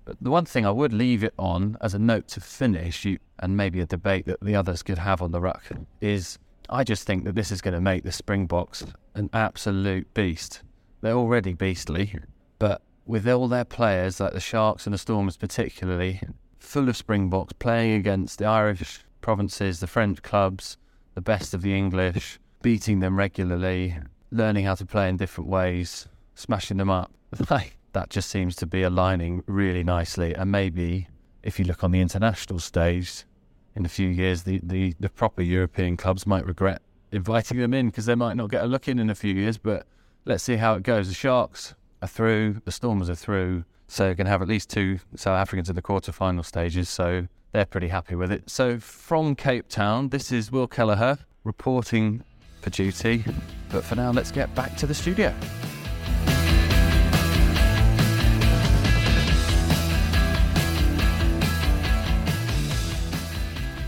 [0.04, 3.18] But the one thing I would leave it on as a note to finish, you,
[3.40, 5.64] and maybe a debate that the others could have on the ruck,
[6.00, 6.38] is
[6.72, 8.82] I just think that this is going to make the Springboks
[9.14, 10.62] an absolute beast.
[11.02, 12.18] They're already beastly,
[12.58, 16.22] but with all their players, like the Sharks and the Stormers particularly,
[16.58, 20.78] full of Springboks playing against the Irish provinces, the French clubs,
[21.14, 23.98] the best of the English, beating them regularly,
[24.30, 27.12] learning how to play in different ways, smashing them up.
[27.50, 30.34] Like that just seems to be aligning really nicely.
[30.34, 31.08] And maybe
[31.42, 33.24] if you look on the international stage,
[33.74, 37.86] in a few years, the, the, the proper European clubs might regret inviting them in
[37.86, 39.58] because they might not get a look in in a few years.
[39.58, 39.86] But
[40.24, 41.08] let's see how it goes.
[41.08, 44.98] The Sharks are through, the Stormers are through, so going to have at least two
[45.14, 46.88] South Africans in the quarter-final stages.
[46.88, 48.48] So they're pretty happy with it.
[48.48, 52.24] So from Cape Town, this is Will Kelleher reporting
[52.60, 53.24] for duty.
[53.70, 55.34] But for now, let's get back to the studio.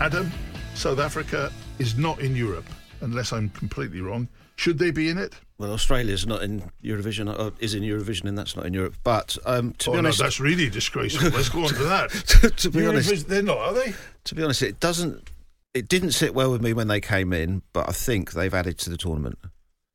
[0.05, 0.31] Adam,
[0.75, 2.67] South Africa is not in Europe,
[3.01, 4.27] unless I'm completely wrong.
[4.55, 5.33] Should they be in it?
[5.57, 8.93] Well, Australia's not in Eurovision, or is in Eurovision, and that's not in Europe.
[9.03, 11.31] But um, to oh, be honest, no, that's really disgraceful.
[11.31, 12.09] Let's go on to that.
[12.27, 13.95] to, to be Eurovision, honest, they're not, are they?
[14.25, 15.27] To be honest, it doesn't.
[15.73, 18.77] It didn't sit well with me when they came in, but I think they've added
[18.77, 19.39] to the tournament.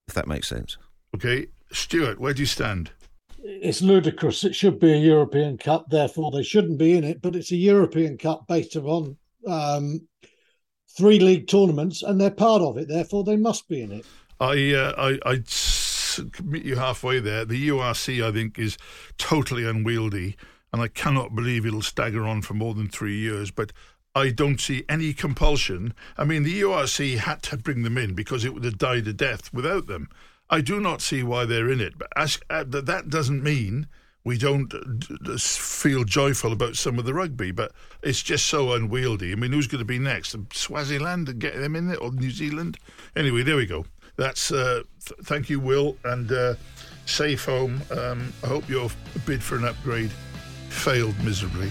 [0.08, 0.76] If that makes sense.
[1.14, 2.90] Okay, Stuart, where do you stand?
[3.38, 4.42] It's ludicrous.
[4.42, 7.22] It should be a European Cup, therefore they shouldn't be in it.
[7.22, 10.06] But it's a European Cup based on um,
[10.96, 12.88] three league tournaments, and they're part of it.
[12.88, 14.06] Therefore, they must be in it.
[14.40, 15.42] I uh, I, I
[16.42, 17.44] meet you halfway there.
[17.44, 18.76] The URC, I think, is
[19.18, 20.36] totally unwieldy,
[20.72, 23.50] and I cannot believe it'll stagger on for more than three years.
[23.50, 23.72] But
[24.14, 25.94] I don't see any compulsion.
[26.18, 29.12] I mean, the URC had to bring them in because it would have died a
[29.12, 30.08] death without them.
[30.48, 33.86] I do not see why they're in it, but as, uh, that doesn't mean
[34.24, 39.32] we don't uh, feel joyful about some of the rugby, but it's just so unwieldy.
[39.32, 40.36] I mean, who's going to be next?
[40.52, 42.76] Swaziland and get them in there, or New Zealand?
[43.16, 43.86] Anyway, there we go.
[44.16, 46.54] That's uh, th- thank you, Will, and uh,
[47.06, 47.80] safe home.
[47.90, 48.90] Um, I hope your
[49.24, 50.10] bid for an upgrade
[50.68, 51.70] failed miserably.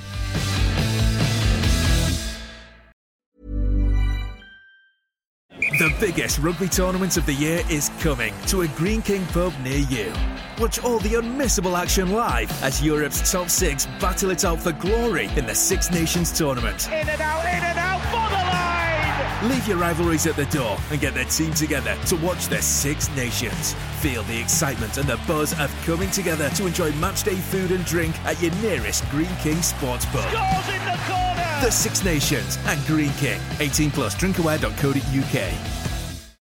[5.77, 9.77] The biggest rugby tournament of the year is coming to a Greene King pub near
[9.77, 10.11] you.
[10.59, 15.29] Watch all the unmissable action live as Europe's top six battle it out for glory
[15.37, 16.87] in the Six Nations tournament.
[16.87, 19.49] In and out, in and out for the line!
[19.49, 23.09] Leave your rivalries at the door and get the team together to watch the Six
[23.15, 23.73] Nations.
[24.01, 28.13] Feel the excitement and the buzz of coming together to enjoy matchday food and drink
[28.25, 30.29] at your nearest Greene King sports pub.
[30.29, 31.59] Scores in the corner!
[31.61, 33.39] The Six Nations and Greene King.
[33.61, 35.53] 18 plus drinkaware.co.uk.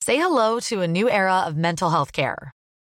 [0.00, 2.52] Say hello to a new era of mental health care.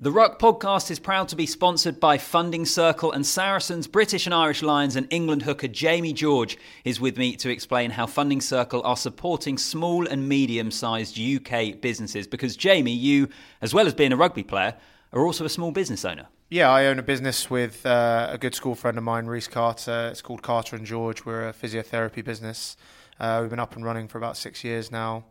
[0.00, 4.34] The Ruck podcast is proud to be sponsored by Funding Circle and Saracens, British and
[4.34, 8.82] Irish Lions, and England hooker Jamie George is with me to explain how Funding Circle
[8.82, 12.26] are supporting small and medium sized UK businesses.
[12.26, 13.28] Because, Jamie, you,
[13.62, 14.74] as well as being a rugby player,
[15.12, 16.26] are also a small business owner.
[16.50, 20.08] Yeah, I own a business with uh, a good school friend of mine, Reese Carter.
[20.10, 21.24] It's called Carter and George.
[21.24, 22.76] We're a physiotherapy business.
[23.20, 25.24] Uh, we've been up and running for about six years now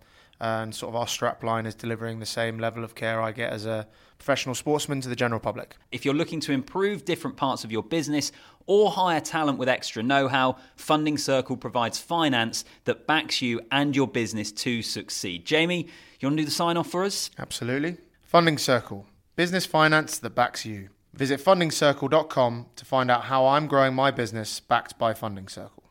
[0.43, 3.53] and sort of our strap line is delivering the same level of care I get
[3.53, 5.77] as a professional sportsman to the general public.
[5.93, 8.34] If you're looking to improve different parts of your business
[8.65, 13.95] or hire talent with extra know how, Funding Circle provides finance that backs you and
[13.95, 15.45] your business to succeed.
[15.45, 15.88] Jamie,
[16.19, 17.29] you want to do the sign off for us?
[17.39, 17.95] Absolutely.
[18.21, 20.89] Funding Circle, business finance that backs you.
[21.13, 25.82] Visit fundingcircle.com to find out how I'm growing my business backed by Funding Circle.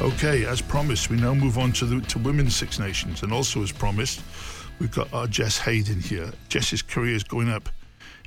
[0.00, 3.62] Okay, as promised, we now move on to the to Women's Six Nations, and also
[3.62, 4.22] as promised,
[4.78, 6.32] we've got our Jess Hayden here.
[6.48, 7.68] Jess's career is going up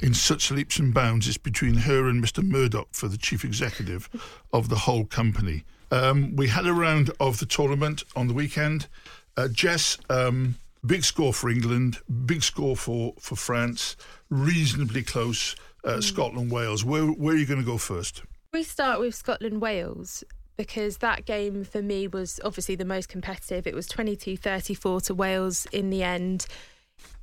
[0.04, 1.28] in such leaps and bounds.
[1.28, 2.44] It's between her and Mr.
[2.44, 4.08] Murdoch for the chief executive
[4.54, 5.64] of the whole company.
[5.90, 8.86] Um, we had a round of the tournament on the weekend.
[9.36, 10.54] Uh, Jess, um,
[10.86, 13.98] big score for England, big score for, for France,
[14.30, 15.56] reasonably close.
[15.84, 16.04] Uh, mm.
[16.04, 16.86] Scotland, Wales.
[16.86, 18.22] Where where are you going to go first?
[18.52, 20.24] We start with Scotland, Wales
[20.58, 23.68] because that game for me was obviously the most competitive.
[23.68, 26.46] It was 22 34 to Wales in the end.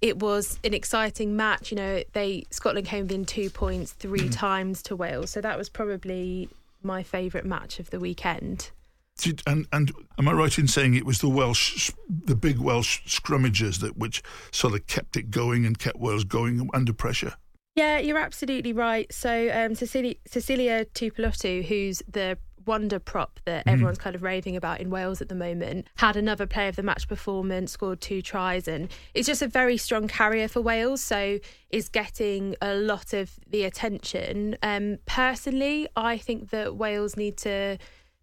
[0.00, 1.70] It was an exciting match.
[1.70, 4.32] You know, they Scotland came within two points three mm.
[4.32, 6.48] times to Wales, so that was probably
[6.82, 8.70] my favourite match of the weekend.
[9.18, 13.02] Did, and and am I right in saying it was the Welsh, the big Welsh
[13.06, 17.34] scrummages that which sort of kept it going and kept Wales going under pressure?
[17.76, 19.12] Yeah, you're absolutely right.
[19.12, 23.72] So um, Sisilia, Sisilia Tuipulotu, who's the wonder prop that mm.
[23.72, 25.86] everyone's kind of raving about in Wales at the moment.
[25.96, 29.76] Had another play of the match performance, scored two tries, and it's just a very
[29.76, 31.02] strong carrier for Wales.
[31.02, 31.38] So
[31.70, 34.56] is getting a lot of the attention.
[34.62, 37.78] Um, personally, I think that Wales need to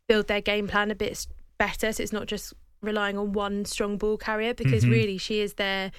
[0.07, 1.91] build their game plan a bit better.
[1.91, 4.93] So it's not just relying on one strong ball carrier because mm-hmm.
[4.93, 5.91] really she is their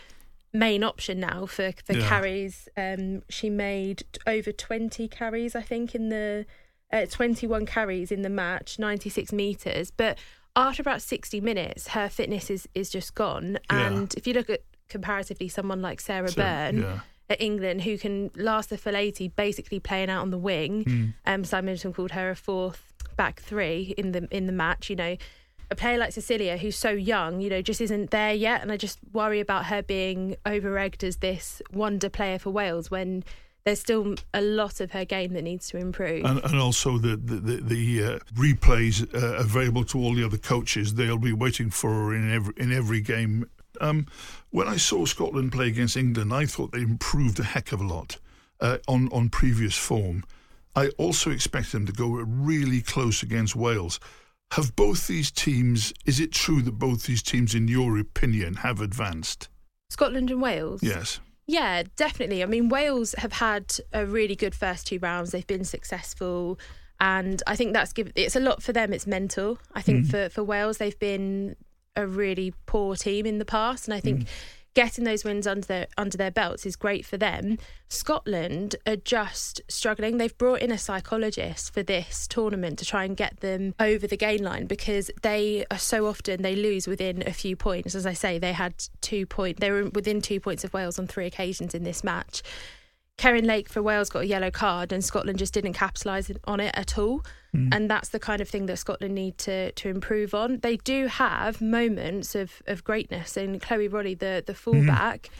[0.52, 2.08] main option now for for yeah.
[2.08, 2.68] carries.
[2.76, 6.46] Um, she made over twenty carries, I think, in the
[6.92, 9.90] uh, 21 carries in the match, 96 meters.
[9.90, 10.18] But
[10.56, 13.58] after about 60 minutes, her fitness is, is just gone.
[13.70, 13.86] Yeah.
[13.86, 17.00] And if you look at comparatively someone like Sarah so, Bern yeah.
[17.28, 21.14] at England, who can last the full 80, basically playing out on the wing, mm.
[21.26, 24.88] um, Simon Middleton called her a fourth back three in the in the match.
[24.88, 25.16] You know,
[25.70, 28.62] a player like Sisilia, who's so young, you know, just isn't there yet.
[28.62, 32.90] And I just worry about her being over egged as this wonder player for Wales
[32.90, 33.24] when
[33.64, 36.24] there's still a lot of her game that needs to improve.
[36.24, 40.38] And, and also the the, the, the uh, replays uh, available to all the other
[40.38, 40.94] coaches.
[40.94, 43.48] They'll be waiting for her in every in every game.
[43.80, 44.06] Um,
[44.50, 47.86] when I saw Scotland play against England, I thought they improved a heck of a
[47.86, 48.18] lot
[48.60, 50.24] uh, on on previous form.
[50.74, 54.00] I also expect them to go really close against Wales.
[54.52, 55.92] Have both these teams?
[56.06, 59.48] Is it true that both these teams, in your opinion, have advanced?
[59.90, 60.82] Scotland and Wales.
[60.82, 61.20] Yes.
[61.48, 62.42] Yeah, definitely.
[62.42, 65.30] I mean, Wales have had a really good first two rounds.
[65.32, 66.58] They've been successful,
[67.00, 68.12] and I think that's given.
[68.14, 68.92] It's a lot for them.
[68.92, 69.58] It's mental.
[69.74, 70.10] I think mm.
[70.10, 71.56] for for Wales, they've been
[71.96, 74.20] a really poor team in the past, and I think.
[74.20, 74.28] Mm
[74.78, 77.58] getting those wins under their under their belts is great for them.
[77.88, 80.18] Scotland are just struggling.
[80.18, 84.16] They've brought in a psychologist for this tournament to try and get them over the
[84.16, 87.96] gain line because they are so often they lose within a few points.
[87.96, 91.08] As I say, they had two point they were within two points of Wales on
[91.08, 92.44] three occasions in this match.
[93.18, 96.72] Kerin Lake for Wales got a yellow card and Scotland just didn't capitalise on it
[96.74, 97.24] at all.
[97.54, 97.74] Mm.
[97.74, 100.60] And that's the kind of thing that Scotland need to to improve on.
[100.60, 103.36] They do have moments of, of greatness.
[103.36, 104.52] And Chloe Rollie, the, the mm-hmm.
[104.52, 105.30] fullback, mm.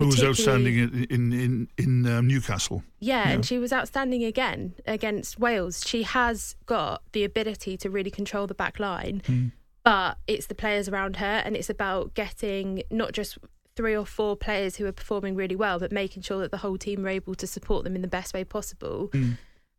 [0.00, 2.82] Who was outstanding in in in, in um, Newcastle?
[2.98, 5.84] Yeah, yeah, and she was outstanding again against Wales.
[5.86, 9.52] She has got the ability to really control the back line, mm.
[9.84, 13.38] but it's the players around her, and it's about getting not just
[13.76, 16.78] three or four players who are performing really well, but making sure that the whole
[16.78, 19.08] team are able to support them in the best way possible.
[19.12, 19.36] Mm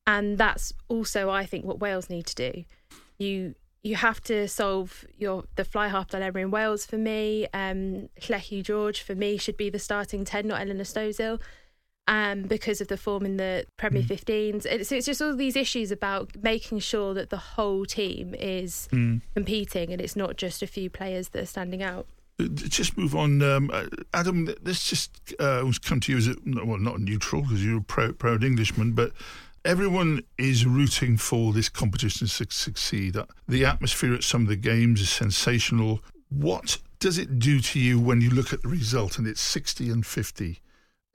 [0.08, 2.64] and that's also I think what Wales need to do.
[3.18, 7.48] You you have to solve your the fly half dilemma in Wales for me.
[7.54, 11.40] Um, Lleucu George for me should be the starting ten, not Elinor Snowsill,
[12.08, 14.08] um, because of the form in the Premier mm.
[14.08, 14.66] 15s.
[14.66, 19.22] It's, it's just all these issues about making sure that the whole team is mm.
[19.36, 22.08] competing and it's not just a few players that are standing out.
[22.40, 24.50] Uh, just move on, um, uh, Adam.
[24.64, 28.20] Let's just uh, come to you as a, well, not neutral because you're a proud,
[28.20, 29.12] proud Englishman, but
[29.64, 33.18] everyone is rooting for this competition to succeed.
[33.48, 36.02] The atmosphere at some of the games is sensational.
[36.30, 39.90] What does it do to you when you look at the result and it's 60
[39.90, 40.60] and 50?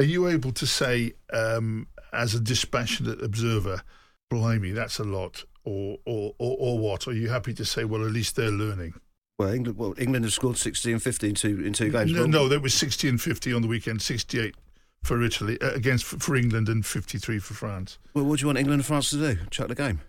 [0.01, 3.83] Are you able to say, um, as a dispassionate observer,
[4.31, 7.07] blimey, that's a lot, or, or, or, or what?
[7.07, 8.95] Are you happy to say, well, at least they're learning?
[9.41, 12.13] Well, England, well, England has scored 60 and 50 in two, in two games.
[12.13, 14.55] No, no, there was 60 and 50 on the weekend, 68
[15.03, 17.97] for Italy uh, against for England and 53 for France.
[18.13, 19.39] Well, what do you want England and France to do?
[19.51, 20.03] Chuck the game?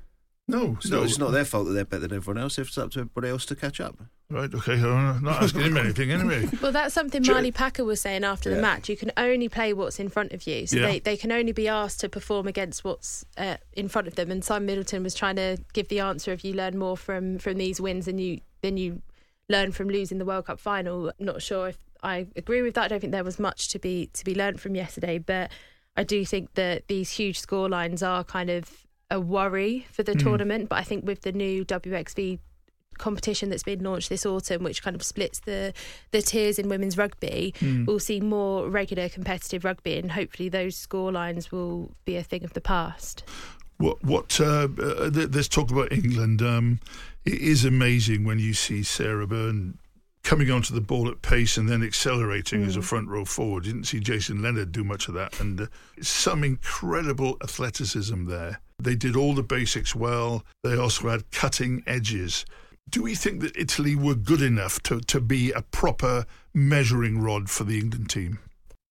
[0.50, 2.60] No, it's no, not, it's not their fault that they're better than everyone else.
[2.60, 4.00] If it's up to everybody else to catch up.
[4.30, 6.50] Right, okay, I'm not asking him anything anyway.
[6.62, 8.58] Well, that's something Marlie Packer was saying after yeah.
[8.58, 8.90] the match.
[8.90, 10.68] You can only play what's in front of you.
[10.68, 10.88] So yeah.
[10.88, 14.30] they, they can only be asked to perform against what's uh, in front of them.
[14.30, 17.58] And Simon Middleton was trying to give the answer of you learn more from, from
[17.58, 19.02] these wins than you, than you
[19.52, 21.12] learn from losing the World Cup final.
[21.20, 22.86] Not sure if I agree with that.
[22.86, 25.52] I don't think there was much to be to be learned from yesterday, but
[25.96, 30.14] I do think that these huge score lines are kind of a worry for the
[30.14, 30.24] mm.
[30.24, 30.70] tournament.
[30.70, 32.40] But I think with the new WXV
[32.98, 35.74] competition that's been launched this autumn, which kind of splits the
[36.12, 37.86] the tiers in women's rugby, mm.
[37.86, 42.44] we'll see more regular competitive rugby, and hopefully those score lines will be a thing
[42.44, 43.24] of the past.
[43.78, 46.42] What what uh, uh, let's talk about England.
[46.42, 46.80] Um,
[47.26, 49.78] it is amazing when you see Sarah Bern
[50.24, 52.68] coming onto the ball at pace and then accelerating mm.
[52.68, 52.84] as a mm.
[52.84, 53.66] front row forward.
[53.66, 55.66] You didn't see Jason Leonard do much of that, and uh,
[56.02, 58.60] some incredible athleticism there.
[58.80, 60.44] They did all the basics well.
[60.64, 62.46] They also had cutting edges.
[62.90, 67.50] Do we think that Italy were good enough to, to be a proper measuring rod
[67.50, 68.40] for the England team?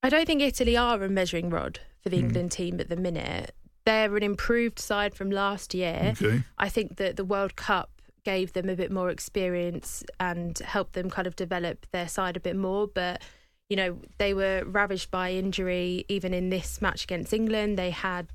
[0.02, 2.24] I don't think Italy are a measuring rod for the mm.
[2.24, 3.54] England team at the minute.
[3.84, 6.14] They're an improved side from last year.
[6.20, 6.42] Okay.
[6.58, 7.90] I think that the World Cup
[8.24, 12.40] gave them a bit more experience and helped them kind of develop their side a
[12.40, 12.86] bit more.
[12.86, 13.22] But
[13.68, 17.78] you know, they were ravaged by injury even in this match against England.
[17.78, 18.26] They had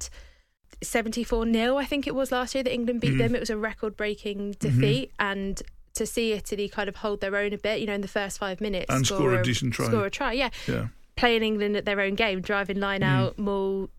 [0.82, 3.18] 74 0, I think it was last year that England beat mm-hmm.
[3.20, 3.36] them.
[3.36, 5.12] It was a record breaking defeat.
[5.12, 5.32] Mm-hmm.
[5.32, 5.62] And
[5.96, 8.38] to see Italy kind of hold their own a bit, you know, in the first
[8.38, 9.88] five minutes and score, score a, decent try.
[9.88, 10.50] Score a try, yeah.
[10.68, 10.88] Yeah.
[11.16, 13.08] Playing England at their own game, driving line mm.
[13.08, 13.90] out, Maul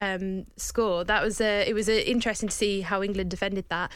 [0.00, 1.04] um, score.
[1.04, 3.90] That was a, it was a, interesting to see how England defended that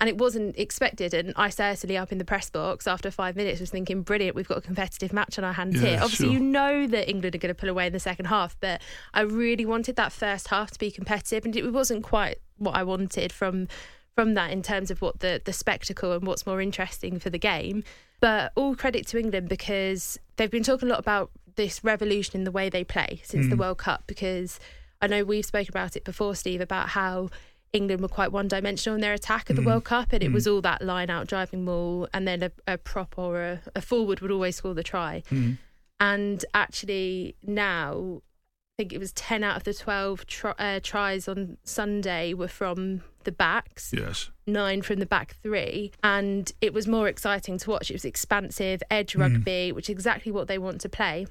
[0.00, 1.12] and it wasn't expected.
[1.12, 4.48] And I certainly up in the press box after five minutes was thinking, brilliant, we've
[4.48, 5.98] got a competitive match on our hands yeah, here.
[6.02, 6.34] Obviously, sure.
[6.34, 8.80] you know that England are going to pull away in the second half, but
[9.12, 12.82] I really wanted that first half to be competitive, and it wasn't quite what I
[12.82, 13.68] wanted from
[14.16, 17.38] from that in terms of what the the spectacle and what's more interesting for the
[17.38, 17.84] game.
[18.20, 22.44] But all credit to England because they've been talking a lot about this revolution in
[22.44, 23.50] the way they play since mm.
[23.50, 24.60] the World Cup because
[25.02, 27.30] I know we've spoken about it before, Steve, about how
[27.72, 29.66] England were quite one dimensional in their attack at the mm.
[29.66, 30.34] World Cup, and it mm.
[30.34, 33.80] was all that line out driving maul, and then a, a prop or a, a,
[33.80, 35.22] forward would always score the try.
[35.30, 35.58] Mm.
[36.00, 41.28] And actually, now I think it was 10 out of the 12 tri- uh, tries
[41.28, 43.92] on Sunday were from the backs.
[43.94, 44.30] Yes.
[44.46, 45.92] Nine from the back three.
[46.02, 47.90] And it was more exciting to watch.
[47.90, 49.20] It was expansive, edge mm.
[49.20, 51.26] rugby, which is exactly what they want to play.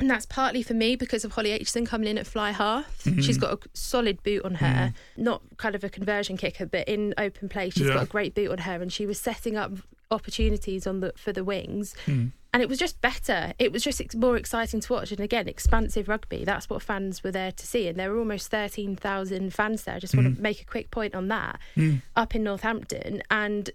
[0.00, 3.04] And that's partly for me because of Holly Aitchison coming in at fly half.
[3.04, 3.20] Mm-hmm.
[3.20, 4.94] She's got a solid boot on her, mm.
[5.16, 7.94] not kind of a conversion kicker, but in open play, she's yeah.
[7.94, 9.72] got a great boot on her, and she was setting up
[10.10, 11.94] opportunities on the for the wings.
[12.06, 12.32] Mm.
[12.52, 13.52] And it was just better.
[13.60, 15.12] It was just more exciting to watch.
[15.12, 16.44] And again, expansive rugby.
[16.44, 17.86] That's what fans were there to see.
[17.86, 19.94] And there were almost 13,000 fans there.
[19.94, 20.24] I just mm.
[20.24, 22.02] want to make a quick point on that mm.
[22.16, 23.22] up in Northampton.
[23.30, 23.70] And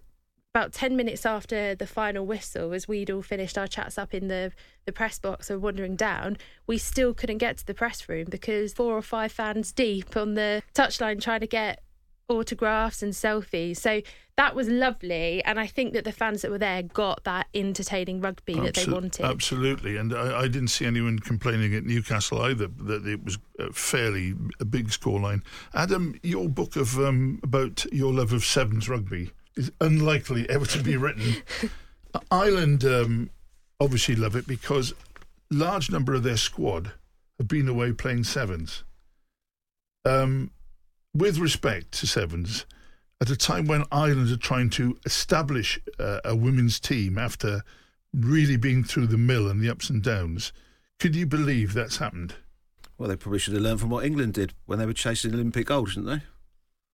[0.55, 4.29] about 10 minutes after the final whistle, as we'd all finished our chats up in
[4.29, 4.53] the,
[4.85, 8.71] the press box or wandering down, we still couldn't get to the press room because
[8.71, 11.83] four or five fans deep on the touchline trying to get
[12.29, 13.75] autographs and selfies.
[13.75, 14.01] So
[14.37, 15.43] that was lovely.
[15.43, 18.73] And I think that the fans that were there got that entertaining rugby Absol- that
[18.75, 19.25] they wanted.
[19.25, 19.97] Absolutely.
[19.97, 24.33] And I, I, didn't see anyone complaining at Newcastle either that it was a fairly
[24.61, 25.41] a big scoreline.
[25.73, 30.83] Adam, your book of um, about your love of sevens rugby is unlikely ever to
[30.83, 31.35] be written.
[32.31, 33.29] Ireland um,
[33.79, 34.93] obviously love it because
[35.51, 36.91] large number of their squad
[37.37, 38.83] have been away playing sevens.
[40.05, 40.51] Um,
[41.13, 42.65] with respect to sevens,
[43.21, 47.63] at a time when Ireland are trying to establish uh, a women's team after
[48.13, 50.53] really being through the mill and the ups and downs,
[50.99, 52.35] could you believe that's happened?
[52.97, 55.67] Well, they probably should have learned from what England did when they were chasing Olympic
[55.67, 56.25] gold, shouldn't they?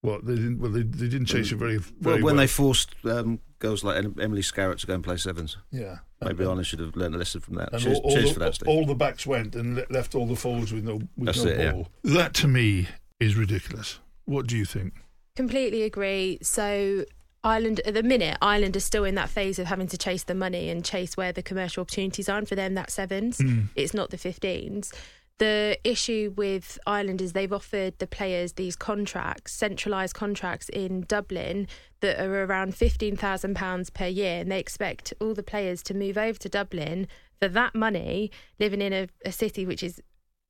[0.02, 0.60] What they didn't?
[0.60, 2.16] Well, they, they didn't chase it very, very well.
[2.16, 2.36] When well.
[2.36, 6.66] they forced um, girls like Emily Scarratt to go and play sevens, yeah, maybe Ireland
[6.66, 7.72] should have learned a lesson from that.
[7.72, 8.68] And cheers, all, all the, for that, Steve.
[8.68, 11.72] All the backs went and left all the forwards with no with That's no it,
[11.72, 11.88] ball.
[12.04, 12.14] Yeah.
[12.16, 12.88] That to me
[13.20, 14.00] is ridiculous.
[14.26, 14.96] What do you think?
[15.36, 16.40] Completely agree.
[16.42, 17.06] So
[17.44, 20.36] Ireland at the minute, Ireland is still in that phase of having to chase the
[20.36, 22.38] money and chase where the commercial opportunities are.
[22.38, 23.38] And for them, that's sevens.
[23.38, 23.70] Mm.
[23.76, 24.94] It's not the 15s.
[25.42, 31.68] The issue with Ireland is they've offered the players these contracts, centralised contracts in Dublin
[32.02, 34.42] that are around £15,000 per year.
[34.42, 37.08] And they expect all the players to move over to Dublin
[37.40, 38.30] for that money,
[38.60, 40.00] living in a, a city which is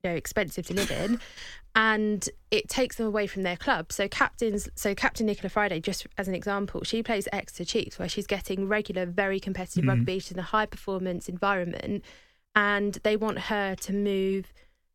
[0.04, 1.22] you know, expensive to live in,
[1.74, 3.94] and it takes them away from their club.
[3.94, 8.10] So captains, so Captain Nichola Fryday, just as an example, she plays Exeter Chiefs, where
[8.10, 10.00] she's getting regular, very competitive mm-hmm.
[10.00, 12.04] rugby in a high performance environment,
[12.56, 14.52] and they want her to move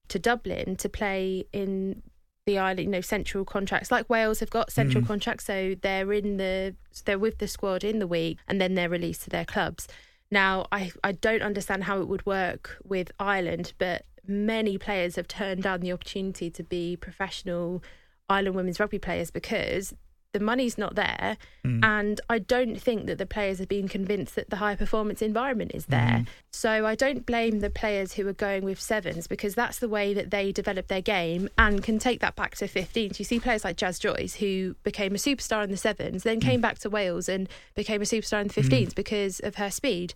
[0.09, 2.03] to Dublin to play in
[2.47, 3.91] the island, you know, central contracts.
[3.91, 5.07] Like Wales have got central mm.
[5.07, 8.89] contracts, so they're in the they're with the squad in the week, and then they're
[8.89, 9.89] released to their clubs.
[10.31, 15.29] Now, I I don't understand how it would work with Ireland, but many players have
[15.29, 17.83] turned down the opportunity to be professional
[18.29, 19.95] Ireland women's rugby players because
[20.37, 21.39] the money's not there.
[21.65, 21.83] Mm.
[21.83, 25.71] And I don't think that the players have been convinced that the high performance environment
[25.73, 26.25] is there.
[26.25, 26.27] Mm.
[26.53, 30.13] So I don't blame the players who are going with sevens because that's the way
[30.13, 33.19] that they develop their game and can take that back to 15s.
[33.19, 36.59] You see players like Jazz Joyce who became a superstar in the sevens, then came
[36.59, 36.63] mm.
[36.63, 38.95] back to Wales and became a superstar in the 15s mm.
[38.95, 40.13] because of her speed.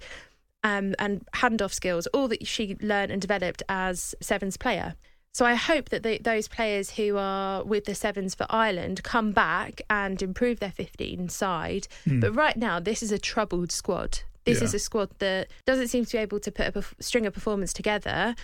[0.62, 4.94] Um, and handoff skills, all that she learned and developed as sevens player.
[5.32, 9.30] So I hope that the, those players who are with the sevens for Ireland come
[9.32, 11.86] back and improve their 15 side.
[12.06, 12.20] Mm.
[12.20, 14.20] But right now, this is a troubled squad.
[14.44, 14.64] This yeah.
[14.64, 17.72] is a squad that doesn't seem to be able to put a string of performance
[17.72, 18.34] together.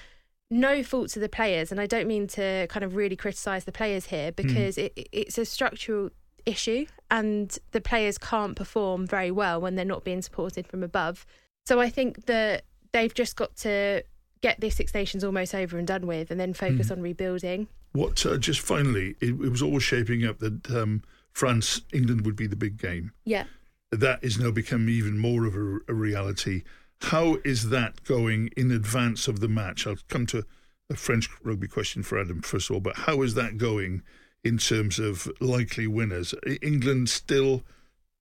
[0.48, 3.72] No faults of the players, and I don't mean to kind of really criticise the
[3.72, 4.46] players here hmm.
[4.46, 4.90] because mm.
[4.94, 6.10] it, it's a structural
[6.44, 11.26] issue, and the players can't perform very well when they're not being supported from above.
[11.64, 12.62] So I think that
[12.92, 14.04] they've just got to
[14.46, 16.92] get this Six Nations almost over and done with, and then focus mm.
[16.92, 17.66] on rebuilding.
[17.92, 22.36] What uh, just finally, it, it, was always shaping up that um, France England would
[22.36, 23.12] be the big game.
[23.24, 23.44] Yeah,
[23.90, 26.62] that is now become even more of a, a, reality.
[27.02, 29.86] How is that going in advance of the match?
[29.86, 30.44] I'll come to
[30.88, 34.02] a French rugby question for Adam first of all, but how is that going
[34.44, 36.34] in terms of likely winners?
[36.62, 37.64] England still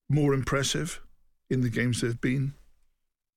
[0.10, 1.02] more impressive
[1.50, 2.54] in the games they've been.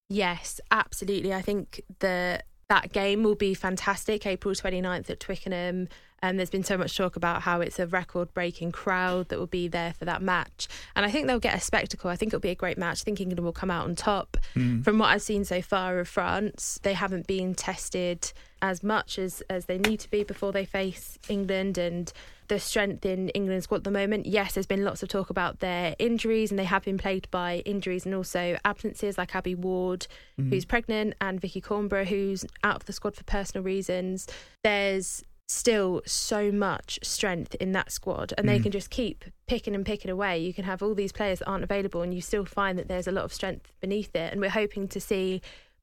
[0.08, 1.34] Yes, absolutely.
[1.34, 4.26] I think the that game will be fantastic.
[4.26, 5.88] April 29th at Twickenham.
[6.20, 9.38] And um, there's been so much talk about how it's a record breaking crowd that
[9.38, 10.66] will be there for that match.
[10.96, 12.10] And I think they'll get a spectacle.
[12.10, 13.02] I think it'll be a great match.
[13.02, 14.36] I think England will come out on top.
[14.56, 14.82] Mm.
[14.82, 19.42] From what I've seen so far of France, they haven't been tested as much as,
[19.48, 21.78] as they need to be before they face England.
[21.78, 22.12] And
[22.48, 24.26] the strength in England's squad at the moment.
[24.26, 27.62] Yes, there's been lots of talk about their injuries, and they have been plagued by
[27.64, 30.06] injuries and also absences, like Abbie Ward,
[30.38, 30.50] mm-hmm.
[30.50, 34.26] who's pregnant, and Vickii Cornborough, who's out of the squad for personal reasons.
[34.64, 38.64] There's still so much strength in that squad and they Mm.
[38.64, 40.38] can just keep picking and picking away.
[40.38, 43.08] You can have all these players that aren't available and you still find that there's
[43.08, 44.30] a lot of strength beneath it.
[44.30, 45.40] And we're hoping to see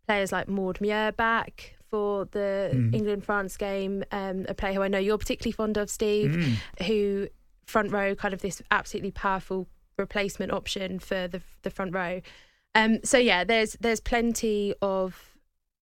[0.08, 2.94] players like Maud Muir back for the Mm.
[2.96, 6.86] England France game, um, a player who I know you're particularly fond of, Steve, Mm.
[6.88, 7.28] who
[7.66, 9.68] front row, kind of this absolutely powerful
[9.98, 12.22] replacement option for the the front row.
[12.76, 15.32] Um, so yeah, there's there's plenty of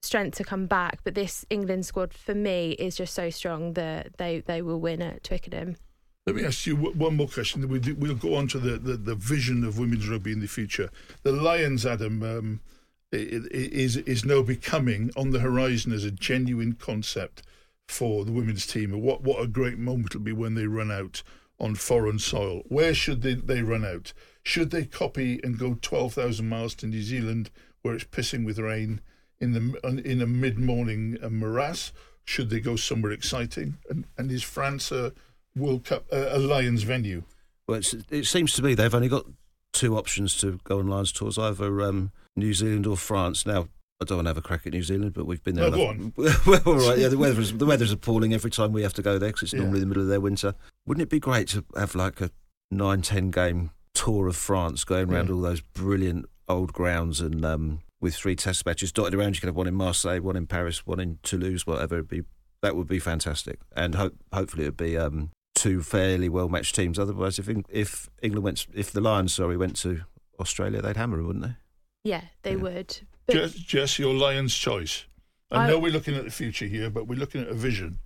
[0.02, 4.18] strength to come back, but this England squad for me is just so strong that
[4.18, 5.78] they they will win at Twickenham.
[6.26, 7.60] Let me ask you one more question.
[7.62, 10.40] Then we do, we'll go on to the, the, the vision of women's rugby in
[10.40, 10.90] the future.
[11.24, 12.83] The Lions, Adam, um, i- i-
[13.14, 17.44] is is now becoming on the horizon as a genuine concept
[17.88, 18.92] for the women's team.
[19.02, 21.24] What what a great moment it'll be when they run out
[21.60, 22.64] on foreign soil.
[22.68, 24.14] Where should they, they run out?
[24.44, 27.50] Should they copy and go twelve thousand miles to New Zealand,
[27.82, 29.02] where it's pissing with rain
[29.40, 31.92] in the in a mid morning morass?
[32.26, 33.78] Should they go somewhere exciting?
[33.90, 35.14] And and is France a
[35.56, 37.24] World Cup uh, a Lions venue?
[37.68, 39.26] Well, it seems to me they've only got
[39.74, 43.46] two options to go on Lions tours, either um, New Zealand or France.
[43.46, 43.68] Now,
[44.02, 45.66] I don't want to have a crack at New Zealand, but we've been there.
[45.66, 46.12] Oh, go
[46.48, 49.18] well, all right, yeah, the weather's the weather's appalling every time we have to go
[49.20, 49.60] there because it's Yeah.
[49.60, 50.56] normally the middle of their winter.
[50.86, 52.30] Wouldn't it be great to have like a
[52.72, 55.36] nine, ten game tour of France, going around Yeah.
[55.36, 59.36] all those brilliant old grounds and um, with three test matches dotted around?
[59.36, 61.96] You could have one in Marseille, one in Paris, one in Toulouse, whatever.
[61.96, 62.24] It'd be
[62.62, 65.32] that would be fantastic, and hope hopefully it'd be um,
[65.64, 67.00] two fairly well matched teams.
[67.00, 70.02] Otherwise, if if England went, if the Lions, sorry, went to
[70.40, 71.56] Australia, they'd hammer them, wouldn't they?
[72.04, 72.58] Yeah, they Yeah.
[72.58, 73.00] would.
[73.26, 75.06] But Jess, Jess, your Lions choice.
[75.52, 78.00] I I- know we're looking at the future here, but we're looking at a vision.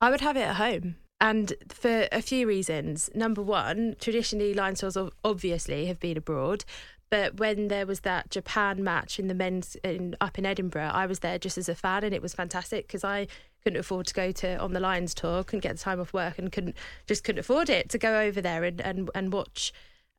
[0.00, 0.96] I would have it at home.
[1.20, 3.08] And for a few reasons.
[3.14, 6.64] Number one, traditionally, Lions tours obviously have been abroad.
[7.10, 11.06] But when there was that Japan match in the men's in, up in Edinburgh, I
[11.06, 13.28] was there just as a fan, and it was fantastic because I
[13.64, 16.38] couldn't afford to go to on the Lions tour, couldn't get the time off work,
[16.38, 19.72] and couldn't just couldn't afford it to go over there and and, and watch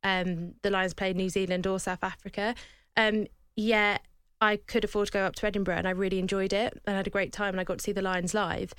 [0.04, 2.56] um, the Lions play New Zealand or South Africa.
[2.98, 4.00] Um, yeah,
[4.42, 7.08] I could afford to go up to Edinburgh, and I really enjoyed it, and had
[7.08, 8.74] a great time, and I got to see the Lions live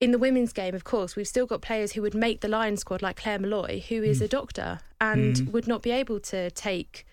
[0.00, 2.82] in the women's game, of course, we've still got players who would make the Lions
[2.82, 5.50] squad, like Claire Molloy, who is a doctor and Mm.
[5.50, 7.04] would not be able to take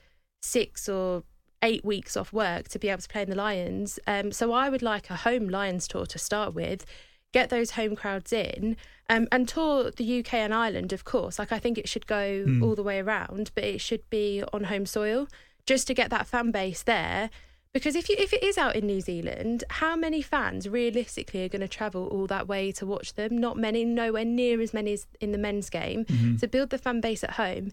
[0.43, 1.23] six or
[1.69, 3.99] eight weeks off work to be able to play in the Lions.
[4.07, 6.85] Um, so I would like a home Lions tour to start with,
[7.33, 8.77] get those home crowds in,
[9.09, 11.37] um, and tour the UK and Ireland, of course.
[11.39, 12.63] Like I think it should go Mm.
[12.63, 15.27] all the way around, but it should be on home soil
[15.65, 17.29] just to get that fan base there.
[17.73, 21.49] Because if you if it is out in New Zealand, how many fans realistically are
[21.49, 23.37] going to travel all that way to watch them?
[23.37, 26.05] Not many, nowhere near as many as in the men's game.
[26.39, 27.71] So build the fan base at home.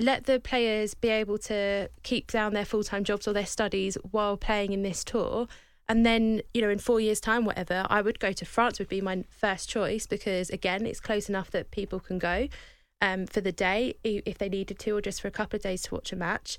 [0.00, 3.96] Let the players be able to keep down their full time jobs or their studies
[4.10, 5.46] while playing in this tour.
[5.88, 8.88] And then, you know, in four years' time, whatever, I would go to France, would
[8.88, 12.48] be my first choice because, again, it's close enough that people can go
[13.00, 15.82] um, for the day if they needed to, or just for a couple of days
[15.82, 16.58] to watch a match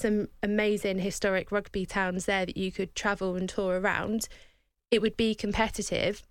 [0.00, 4.28] some amazing historic rugby towns there that you could travel and tour around,
[4.90, 6.22] it would be competitive.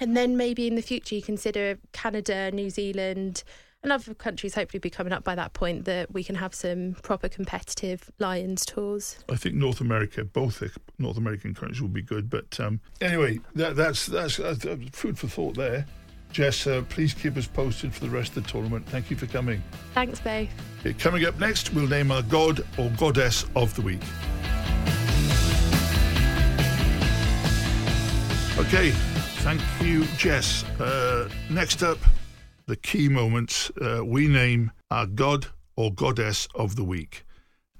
[0.00, 3.42] And then maybe in the future you consider Canada, New Zealand,
[3.82, 6.94] and other countries hopefully be coming up by that point that we can have some
[7.02, 9.18] proper competitive Lions tours.
[9.28, 12.30] I think North America, both the North American countries will be good.
[12.30, 15.86] But um, anyway, that, that's, that's that's uh, food for thought there.
[16.30, 18.86] Jess, uh, please keep us posted for the rest of the tournament.
[18.86, 19.62] Thank you for coming.
[19.92, 20.48] Thanks, both.
[20.98, 24.00] Coming up next, we'll name our god or goddess of the week.
[28.58, 28.90] Okay,
[29.40, 30.64] thank you, Jess.
[30.80, 31.98] Uh, next up,
[32.66, 33.70] the key moments.
[33.80, 35.46] Uh, we name our god
[35.76, 37.24] or goddess of the week.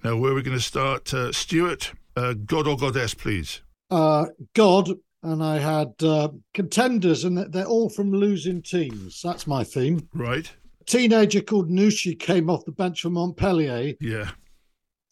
[0.03, 1.13] Now, where are we going to start?
[1.15, 3.61] Uh, Stuart, uh, god or goddess, please.
[3.91, 4.91] Uh, God,
[5.23, 9.21] and I had uh, contenders, and they're all from losing teams.
[9.23, 10.09] That's my theme.
[10.15, 10.51] Right?
[10.87, 14.31] teenager called Nouchi came off the bench for Montpellier Yeah.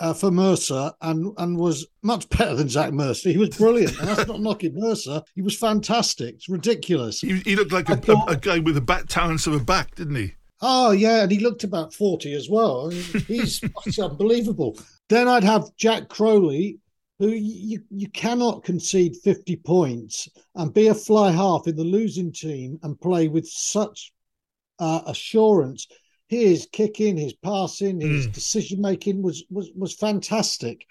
[0.00, 3.30] Uh, for Mercer and and was much better than Zach Mercer.
[3.30, 3.98] He was brilliant.
[3.98, 5.22] and that's not knocking Mercer.
[5.34, 6.36] He was fantastic.
[6.36, 7.20] It's ridiculous.
[7.20, 9.94] He, he looked like a, thought- a, guy with the bat talents of a back,
[9.94, 10.34] didn't he?
[10.62, 12.90] Oh yeah, and he looked about forty as well.
[12.90, 13.60] He's
[13.98, 14.78] unbelievable.
[15.08, 16.78] Then I'd have Jack Crowley,
[17.18, 22.32] who you you cannot concede fifty points and be a fly half in the losing
[22.32, 24.12] team and play with such
[24.78, 25.86] uh, assurance.
[26.30, 28.32] His kicking, his passing, his Mm.
[28.32, 30.86] decision making was was was fantastic.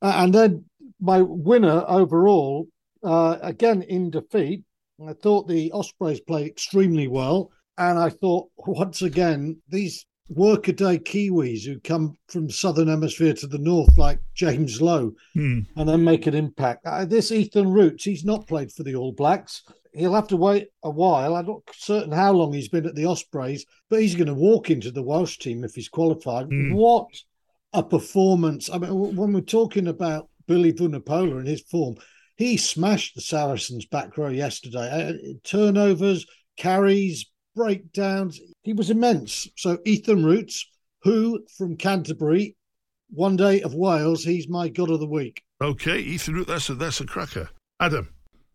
[0.00, 0.64] Uh, and then
[1.00, 2.68] my winner overall,
[3.02, 4.62] uh, again in defeat,
[5.04, 7.50] I thought the Ospreys played extremely well.
[7.76, 13.58] And I thought, once again, these workaday Kiwis who come from southern hemisphere to the
[13.58, 15.60] north, like James Lowe, Hmm.
[15.76, 16.84] and then make an impact.
[16.86, 19.62] Uh, this Ethan Roots, he's not played for the All Blacks.
[19.98, 21.36] He'll have to wait a while.
[21.36, 24.70] I'm not certain how long he's been at the Ospreys, but he's going to walk
[24.70, 26.46] into the Welsh team if he's qualified.
[26.46, 26.74] Mm.
[26.74, 27.08] What
[27.72, 28.70] a performance!
[28.70, 31.96] I mean, when we're talking about Billy Vunipola and his form,
[32.36, 35.10] he smashed the Saracens back row yesterday.
[35.10, 36.26] Uh, turnovers,
[36.56, 38.40] carries, breakdowns.
[38.62, 39.48] He was immense.
[39.56, 40.70] So Ethan Roots,
[41.02, 42.56] who from Canterbury,
[43.10, 45.42] one day of Wales, he's my god of the week.
[45.60, 47.50] Okay, Ethan Roots, that's a that's a cracker.
[47.80, 48.08] Adam.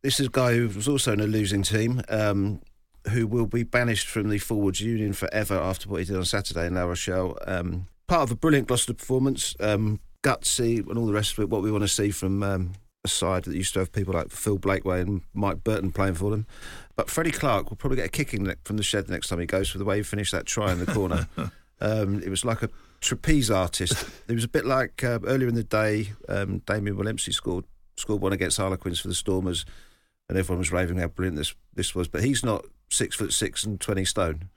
[0.04, 2.60] This is a guy who was also in a losing team, um,
[3.08, 6.68] who will be banished from the Forwards Union forever after what he did on Saturday
[6.68, 7.38] in La Rochelle.
[7.48, 11.50] Um, part of a brilliant Gloucester performance, um, gutsy, and all the rest of it.
[11.50, 12.74] What we want to see from um,
[13.06, 16.32] a side that used to have people like Phil Blakeway and Mike Burton playing for
[16.32, 16.48] them.
[16.98, 19.70] But Freddie Clark will probably get a kicking from the shed next time he goes
[19.70, 21.30] for the way he finished that try in the corner.
[21.80, 22.68] um, it was like a
[23.00, 24.06] trapeze artist.
[24.28, 27.64] It was a bit like uh, earlier in the day, um, Damian Willemse scored
[27.96, 29.66] scored one against Harlequins for the Stormers
[30.34, 32.08] and everyone was raving how brilliant this this was.
[32.08, 34.50] But he's not six foot six and twenty stone.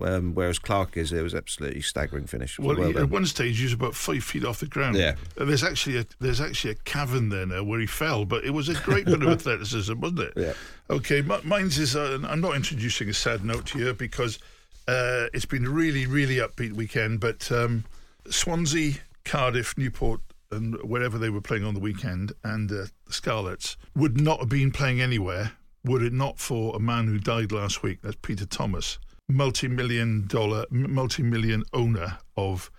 [0.00, 2.58] Um, whereas Clark is, it was absolutely staggering finish.
[2.58, 4.96] Well, well at one stage he was about five feet off the ground.
[4.96, 8.44] Yeah, uh, there's actually a there's actually a cavern there now where he fell, but
[8.44, 10.32] it was a great bit of athleticism, wasn't it?
[10.36, 10.52] Yeah.
[10.90, 11.96] Okay, mine's is.
[11.96, 14.38] Uh, I'm not introducing a sad note here because
[14.86, 17.84] uh, it's been a really really upbeat weekend, but um,
[18.28, 20.20] Swansea, Cardiff, Newport,
[20.50, 24.48] and wherever they were playing on the weekend, and uh, the Scarlets would not have
[24.48, 25.52] been playing anywhere
[25.84, 28.00] were it not for a man who died last week.
[28.02, 32.70] That's Peter Thomas, multi-million dollar, multi-million owner of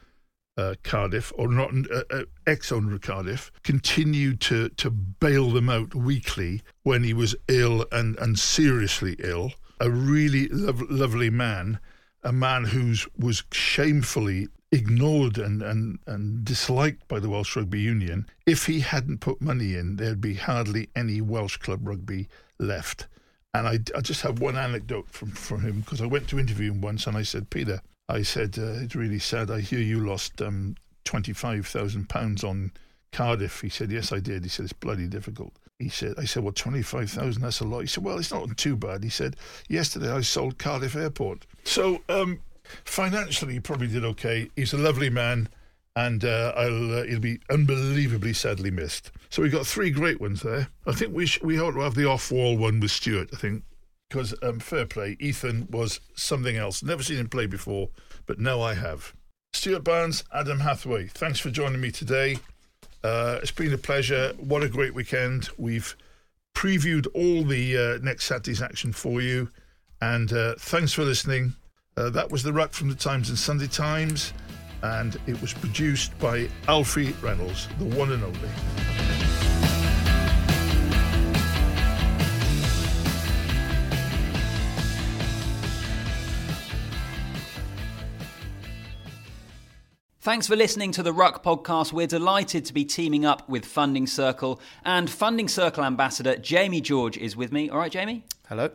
[0.58, 5.94] uh, Cardiff, or not uh, uh, ex-owner of Cardiff, continued to to bail them out
[5.94, 9.52] weekly when he was ill and and seriously ill.
[9.80, 11.80] A really lovely man,
[12.24, 18.28] a man who was shamefully ignored and, and, and disliked by the Welsh Rugby Union.
[18.46, 22.28] If he hadn't put money in, there'd be hardly any Welsh club rugby
[22.60, 23.08] left.
[23.54, 26.72] And I, I just have one anecdote from, from him because I went to interview
[26.72, 29.50] him once and I said, Peter, I said, uh, it's really sad.
[29.50, 32.72] I hear you lost um, £25,000 on
[33.14, 33.62] Cardiff.
[33.62, 34.44] He said, yes, I did.
[34.44, 35.54] He said, it's bloody difficult.
[35.80, 37.82] He said, I said, well, 25,000, that's a lot.
[37.82, 39.04] He said, well, it's not too bad.
[39.04, 39.38] He said,
[39.70, 41.46] yesterday I sold Cardiff Airport.
[41.64, 42.42] So, um,
[42.84, 44.50] Financially, he probably did okay.
[44.56, 45.50] He's a lovely man,
[45.96, 49.12] and uh, uh, he'll be unbelievably sadly missed.
[49.30, 50.70] So we've got three great ones there.
[50.86, 53.30] I think we sh- we ought to have the off-wall one with Stuart.
[53.34, 53.64] I think
[54.10, 56.84] because um, fair play, Ethan was something else.
[56.84, 57.90] Never seen him play before,
[58.26, 59.14] but now I have.
[59.54, 62.38] Stuart Barnes, Adam Hathaway, thanks for joining me today.
[63.04, 64.34] Uh, it's been a pleasure.
[64.38, 65.50] What a great weekend.
[65.58, 65.96] We've
[66.56, 69.50] previewed all the uh, next Saturday's action for you.
[70.02, 71.54] And uh, thanks for listening.
[71.98, 74.34] Uh, that was The Ruck from the Times and Sunday Times,
[74.84, 78.50] and it was produced by Alfie Reynolds, the one and only.
[90.20, 91.94] Thanks for listening to the Ruck podcast.
[91.94, 97.16] We're delighted to be teaming up with Funding Circle, and Funding Circle ambassador Jamie George
[97.18, 97.70] is with me.
[97.70, 98.26] All right, Jamie?
[98.50, 98.70] Hello.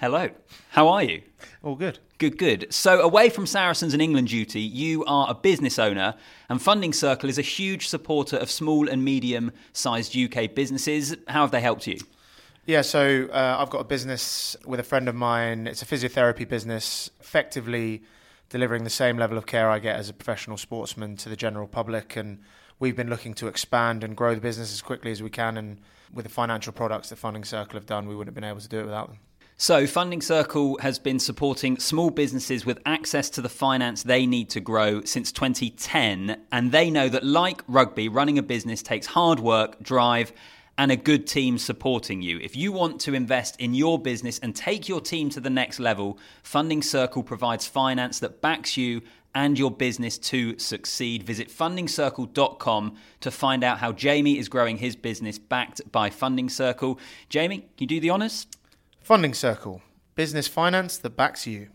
[0.00, 0.28] Hello.
[0.70, 1.22] How are you?
[1.62, 2.00] All good.
[2.18, 2.66] Good, good.
[2.70, 6.16] So, away from Saracens and England duty, you are a business owner,
[6.48, 11.16] and Funding Circle is a huge supporter of small and medium sized UK businesses.
[11.28, 11.98] How have they helped you?
[12.66, 15.68] Yeah, so uh, I've got a business with a friend of mine.
[15.68, 18.02] It's a physiotherapy business, effectively
[18.48, 21.68] delivering the same level of care I get as a professional sportsman to the general
[21.68, 22.16] public.
[22.16, 22.40] And
[22.80, 25.56] we've been looking to expand and grow the business as quickly as we can.
[25.56, 25.80] And
[26.12, 28.68] with the financial products that Funding Circle have done, we wouldn't have been able to
[28.68, 29.18] do it without them.
[29.56, 34.50] So, Funding Circle has been supporting small businesses with access to the finance they need
[34.50, 36.42] to grow since 2010.
[36.50, 40.32] And they know that, like rugby, running a business takes hard work, drive,
[40.76, 42.40] and a good team supporting you.
[42.40, 45.78] If you want to invest in your business and take your team to the next
[45.78, 49.02] level, Funding Circle provides finance that backs you
[49.36, 51.22] and your business to succeed.
[51.22, 56.98] Visit fundingcircle.com to find out how Jamie is growing his business backed by Funding Circle.
[57.28, 58.48] Jamie, can you do the honors?
[59.04, 59.82] Funding Circle,
[60.14, 61.68] business finance that backs you.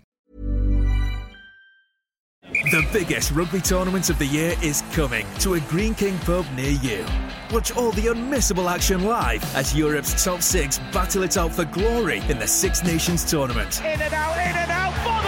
[2.42, 6.72] The biggest rugby tournament of the year is coming to a Greene King pub near
[6.72, 7.06] you.
[7.52, 12.24] Watch all the unmissable action live as Europe's top six battle it out for glory
[12.30, 13.80] in the Six Nations tournament.
[13.82, 15.19] In and out, in and out for the line!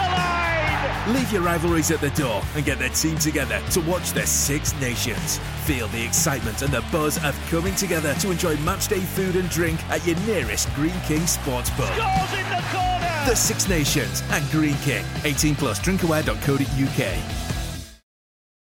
[1.07, 4.79] Leave your rivalries at the door and get the team together to watch the Six
[4.79, 5.39] Nations.
[5.65, 9.83] Feel the excitement and the buzz of coming together to enjoy matchday food and drink
[9.89, 11.89] at your nearest Greene King sports pub.
[11.89, 13.25] In the corner!
[13.25, 15.03] The Six Nations and Greene King.
[15.23, 17.50] 18 plus drinkaware.co.uk.